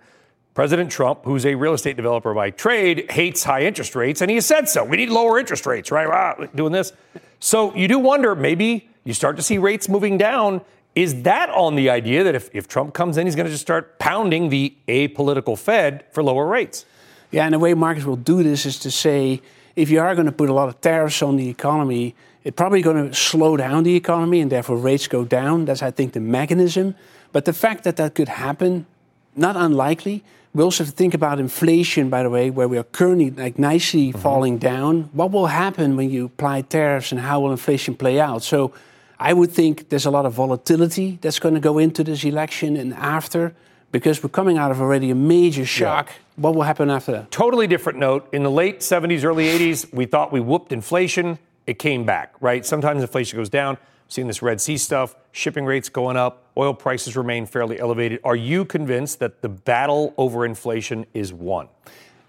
[0.54, 4.36] President Trump, who's a real estate developer by trade, hates high interest rates, and he
[4.36, 4.84] has said so.
[4.84, 6.08] We need lower interest rates, right?
[6.08, 6.94] Wow, doing this.
[7.40, 10.62] So you do wonder maybe you start to see rates moving down
[10.98, 13.62] is that on the idea that if, if Trump comes in, he's going to just
[13.62, 16.86] start pounding the apolitical Fed for lower rates?
[17.30, 19.40] Yeah, and the way markets will do this is to say
[19.76, 22.82] if you are going to put a lot of tariffs on the economy, it's probably
[22.82, 25.66] going to slow down the economy and therefore rates go down.
[25.66, 26.96] That's, I think, the mechanism.
[27.32, 28.88] But the fact that that could happen,
[29.36, 30.24] not unlikely.
[30.56, 33.60] We also have to think about inflation, by the way, where we are currently like
[33.60, 34.20] nicely mm-hmm.
[34.20, 35.12] falling down.
[35.14, 38.42] What will happen when you apply tariffs and how will inflation play out?
[38.42, 38.74] So
[39.20, 42.78] I would think there's a lot of volatility that's going to go into this election
[42.78, 43.54] and after.
[43.92, 46.08] because we're coming out of already a major shock.
[46.10, 46.14] Yeah.
[46.44, 47.32] What will happen after that?
[47.32, 48.28] Totally different note.
[48.34, 51.40] In the late 70s, early 80s, we thought we whooped inflation.
[51.66, 52.66] It came back, right?
[52.66, 53.78] Sometimes inflation goes down.
[54.06, 58.20] We've seen this Red Sea stuff, shipping rates going up, oil prices remain fairly elevated.
[58.24, 61.68] Are you convinced that the battle over inflation is won?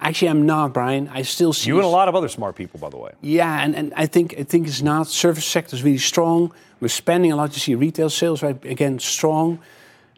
[0.01, 1.09] Actually, I'm not, Brian.
[1.09, 3.13] I still see you and a lot of other smart people, by the way.
[3.21, 5.09] Yeah, and, and I think I think it's not.
[5.09, 6.53] Service sector is really strong.
[6.81, 7.53] We're spending a lot.
[7.55, 9.59] You see retail sales right again strong.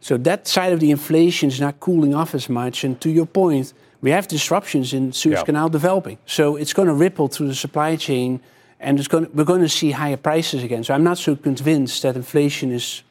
[0.01, 2.85] So that side of the inflation is not cooling off as much.
[2.85, 5.43] And to your point, we have disruptions in Suez yeah.
[5.45, 6.19] Canal developing.
[6.27, 8.41] So it's going to ripple through the supply chain,
[8.81, 10.85] and it's going to, we're going to see higher prices again.
[10.85, 13.03] So I'm not so convinced that inflation is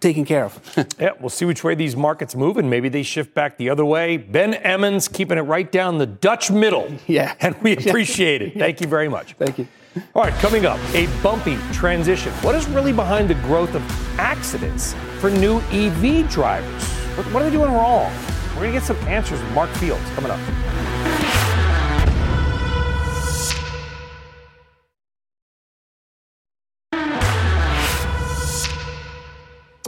[0.00, 0.88] taken care of.
[0.98, 3.84] yeah, we'll see which way these markets move, and maybe they shift back the other
[3.84, 4.16] way.
[4.16, 6.88] Ben Emons keeping it right down the Dutch middle.
[7.06, 7.34] Yeah.
[7.40, 8.54] And we appreciate it.
[8.58, 9.32] Thank you very much.
[9.34, 9.66] Thank you.
[10.14, 12.32] All right, coming up, a bumpy transition.
[12.42, 13.82] What is really behind the growth of
[14.18, 16.84] accidents for new EV drivers?
[17.32, 18.12] What, are they doing wrong?
[18.50, 21.37] We're going to get some answers from Mark Fields coming up.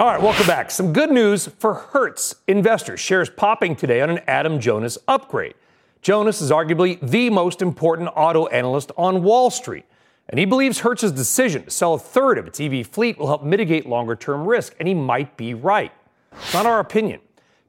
[0.00, 0.70] All right, welcome back.
[0.70, 2.98] Some good news for Hertz investors.
[2.98, 5.52] Shares popping today on an Adam Jonas upgrade.
[6.00, 9.84] Jonas is arguably the most important auto analyst on Wall Street.
[10.30, 13.42] And he believes Hertz's decision to sell a third of its EV fleet will help
[13.42, 14.74] mitigate longer term risk.
[14.78, 15.92] And he might be right.
[16.32, 17.20] It's not our opinion.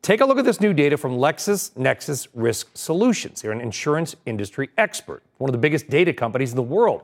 [0.02, 3.42] Take a look at this new data from LexisNexis Risk Solutions.
[3.42, 7.04] They're an insurance industry expert, one of the biggest data companies in the world.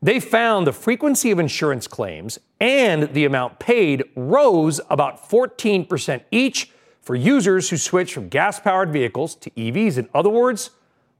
[0.00, 6.70] They found the frequency of insurance claims and the amount paid rose about 14% each
[7.00, 9.98] for users who switch from gas powered vehicles to EVs.
[9.98, 10.70] In other words,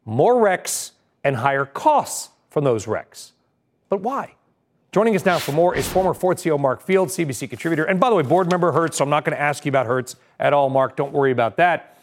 [0.04, 0.92] more wrecks
[1.24, 3.32] and higher costs from those wrecks.
[3.88, 4.34] But why?
[4.92, 8.08] Joining us now for more is former Ford CEO Mark Field, CNBC contributor, and by
[8.08, 8.98] the way, board member Hertz.
[8.98, 10.96] So I'm not going to ask you about Hertz at all, Mark.
[10.96, 11.98] Don't worry about that.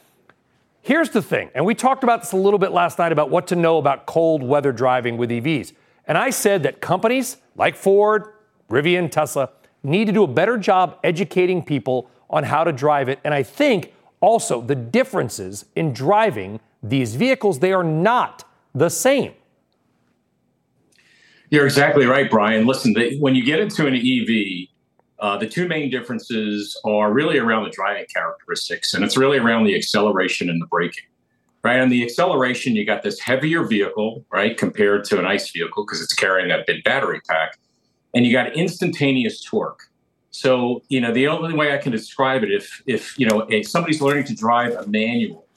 [0.82, 3.47] Here's the thing, and we talked about this a little bit last night about what
[3.47, 5.73] to know about cold weather driving with EVs.
[6.08, 8.34] And I said that companies like Ford,
[8.70, 9.49] Rivian, Tesla
[9.84, 13.20] need to do a better job educating people on how to drive it.
[13.24, 18.43] And I think also the differences in driving these vehicles, they are not
[18.74, 19.34] the same.
[21.49, 22.66] You're exactly right, Brian.
[22.66, 24.68] Listen, the, when you get into an EV,
[25.20, 29.64] uh, the two main differences are really around the driving characteristics, and it's really around
[29.64, 31.06] the acceleration and the braking.
[31.66, 35.84] Right on the acceleration, you got this heavier vehicle, right, compared to an ICE vehicle
[35.84, 37.57] because it's carrying that big battery pack,
[38.13, 39.89] and you got instantaneous torque.
[40.30, 43.68] So, you know, the only way I can describe it, if if you know, if
[43.68, 45.47] somebody's learning to drive a manual,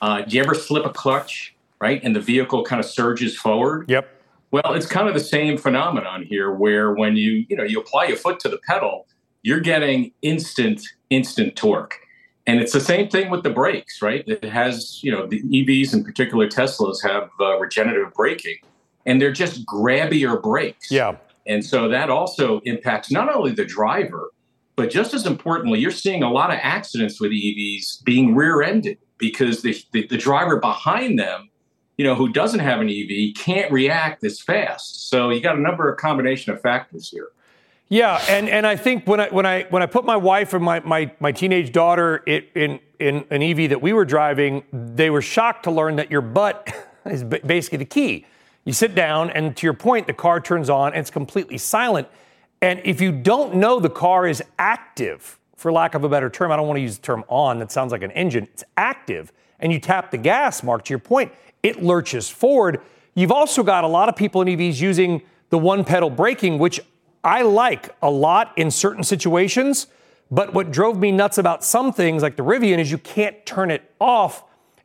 [0.00, 3.88] uh, do you ever slip a clutch, right, and the vehicle kind of surges forward?
[3.88, 4.08] Yep
[4.52, 8.04] well, it's kind of the same phenomenon here, where when you you know you apply
[8.04, 9.06] your foot to the pedal,
[9.42, 11.98] you're getting instant instant torque,
[12.46, 14.24] and it's the same thing with the brakes, right?
[14.26, 18.58] It has you know the EVs in particular, Teslas have uh, regenerative braking,
[19.06, 20.90] and they're just grabbier brakes.
[20.90, 21.16] Yeah,
[21.46, 24.30] and so that also impacts not only the driver,
[24.76, 29.62] but just as importantly, you're seeing a lot of accidents with EVs being rear-ended because
[29.62, 31.48] the, the, the driver behind them
[31.96, 35.08] you know, who doesn't have an EV can't react as fast.
[35.08, 37.28] So you got a number of combination of factors here.
[37.92, 40.64] Yeah, and, and I think when I when I when I put my wife and
[40.64, 45.10] my my, my teenage daughter in, in in an EV that we were driving, they
[45.10, 46.74] were shocked to learn that your butt
[47.04, 48.24] is basically the key.
[48.64, 52.08] You sit down, and to your point, the car turns on and it's completely silent.
[52.62, 56.50] And if you don't know the car is active, for lack of a better term,
[56.50, 59.34] I don't want to use the term on, that sounds like an engine, it's active,
[59.60, 61.30] and you tap the gas, Mark, to your point,
[61.62, 62.80] it lurches forward.
[63.14, 65.20] You've also got a lot of people in EVs using
[65.50, 66.80] the one pedal braking, which
[67.24, 69.86] I like a lot in certain situations.
[70.30, 73.70] But what drove me nuts about some things, like the Rivian, is you can't turn
[73.70, 74.44] it off.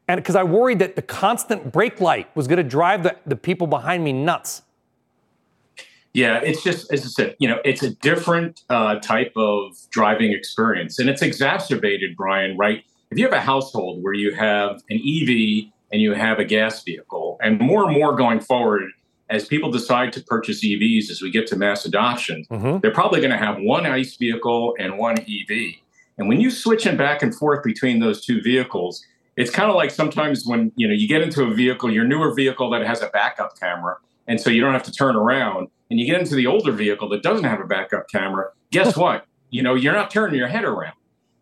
[0.09, 3.37] And because I worried that the constant brake light was going to drive the, the
[3.37, 4.61] people behind me nuts.
[6.13, 10.33] Yeah, it's just, as I said, you know, it's a different uh, type of driving
[10.33, 10.99] experience.
[10.99, 12.83] And it's exacerbated, Brian, right?
[13.09, 16.83] If you have a household where you have an EV and you have a gas
[16.83, 17.37] vehicle.
[17.41, 18.83] And more and more going forward,
[19.29, 22.79] as people decide to purchase EVs as we get to mass adoption, mm-hmm.
[22.79, 25.75] they're probably going to have one ICE vehicle and one EV.
[26.17, 29.03] And when you switch them back and forth between those two vehicles,
[29.35, 32.33] it's kind of like sometimes when you know you get into a vehicle, your newer
[32.33, 33.97] vehicle that has a backup camera,
[34.27, 37.07] and so you don't have to turn around, and you get into the older vehicle
[37.09, 38.49] that doesn't have a backup camera.
[38.71, 39.25] Guess what?
[39.51, 40.95] You know you're not turning your head around.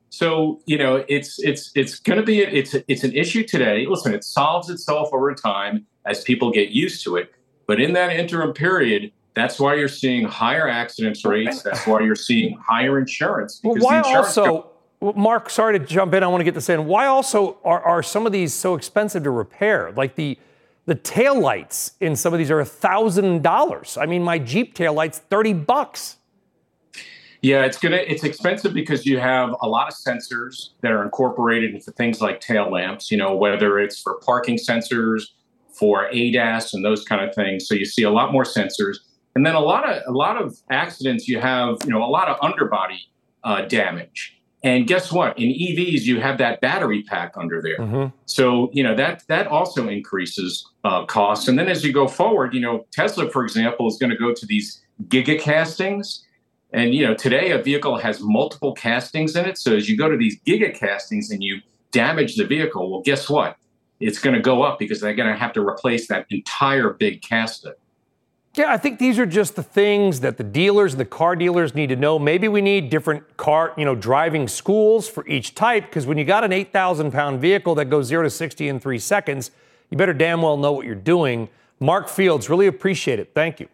[0.10, 3.86] So you know, it's it's it's going to be it's it's an issue today.
[3.86, 7.34] Listen, it solves itself over time as people get used to it.
[7.68, 11.62] But in that interim period, that's why you're seeing higher accidents rates.
[11.62, 13.60] That's why you're seeing higher insurance.
[13.64, 14.72] Well, why insurance also?
[15.00, 16.24] well, Mark, sorry to jump in.
[16.24, 16.86] I want to get this in.
[16.86, 19.92] Why also are, are some of these so expensive to repair?
[19.92, 20.38] Like the
[20.86, 23.98] the tail lights in some of these are a thousand dollars.
[23.98, 26.18] I mean, my Jeep tail lights thirty bucks.
[27.42, 31.76] Yeah, it's gonna it's expensive because you have a lot of sensors that are incorporated
[31.76, 33.12] into things like tail lamps.
[33.12, 35.24] You know, whether it's for parking sensors,
[35.78, 37.68] for ADAS, and those kind of things.
[37.68, 38.98] So you see a lot more sensors,
[39.36, 41.28] and then a lot of a lot of accidents.
[41.28, 43.00] You have you know a lot of underbody
[43.44, 44.32] uh, damage.
[44.64, 45.38] And guess what?
[45.38, 47.78] In EVs, you have that battery pack under there.
[47.78, 48.16] Mm-hmm.
[48.26, 51.48] So you know that that also increases uh, costs.
[51.48, 54.34] And then as you go forward, you know Tesla, for example, is going to go
[54.34, 56.24] to these giga castings.
[56.74, 59.58] And you know today a vehicle has multiple castings in it.
[59.58, 61.60] So as you go to these giga castings and you
[61.92, 63.58] damage the vehicle, well, guess what?
[64.00, 67.22] It's going to go up because they're going to have to replace that entire big
[67.22, 67.74] casting.
[68.56, 71.76] Yeah, I think these are just the things that the dealers and the car dealers
[71.76, 72.18] need to know.
[72.18, 76.24] Maybe we need different car, you know, driving schools for each type because when you
[76.24, 79.52] got an 8,000 pound vehicle that goes zero to 60 in three seconds,
[79.90, 81.50] you better damn well know what you're doing.
[81.82, 83.32] Mark Fields, really appreciate it.
[83.34, 83.68] Thank you.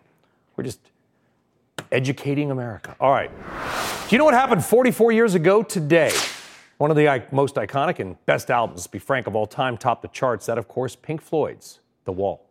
[0.55, 0.79] We're just
[1.91, 2.95] educating America.
[2.99, 3.29] All right.
[4.09, 6.11] Do you know what happened 44 years ago today?
[6.81, 10.01] One of the most iconic and best albums, to be frank, of all time, topped
[10.01, 10.47] the charts.
[10.47, 12.47] That, of course, Pink Floyd's The Wall.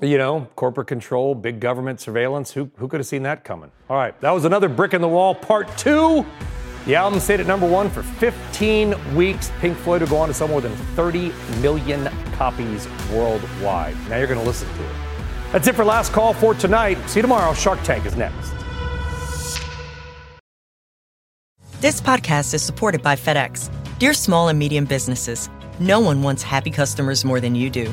[0.00, 2.52] You know, corporate control, big government surveillance.
[2.52, 3.72] Who, who could have seen that coming?
[3.90, 6.24] All right, that was another brick in the wall, part two.
[6.86, 9.50] The album stayed at number one for 15 weeks.
[9.60, 13.96] Pink Floyd will go on to sell more than 30 million copies worldwide.
[14.10, 14.90] Now you're going to listen to it.
[15.50, 16.98] That's it for Last Call for tonight.
[17.08, 17.54] See you tomorrow.
[17.54, 18.52] Shark Tank is next.
[21.80, 23.70] This podcast is supported by FedEx.
[23.98, 27.92] Dear small and medium businesses, no one wants happy customers more than you do.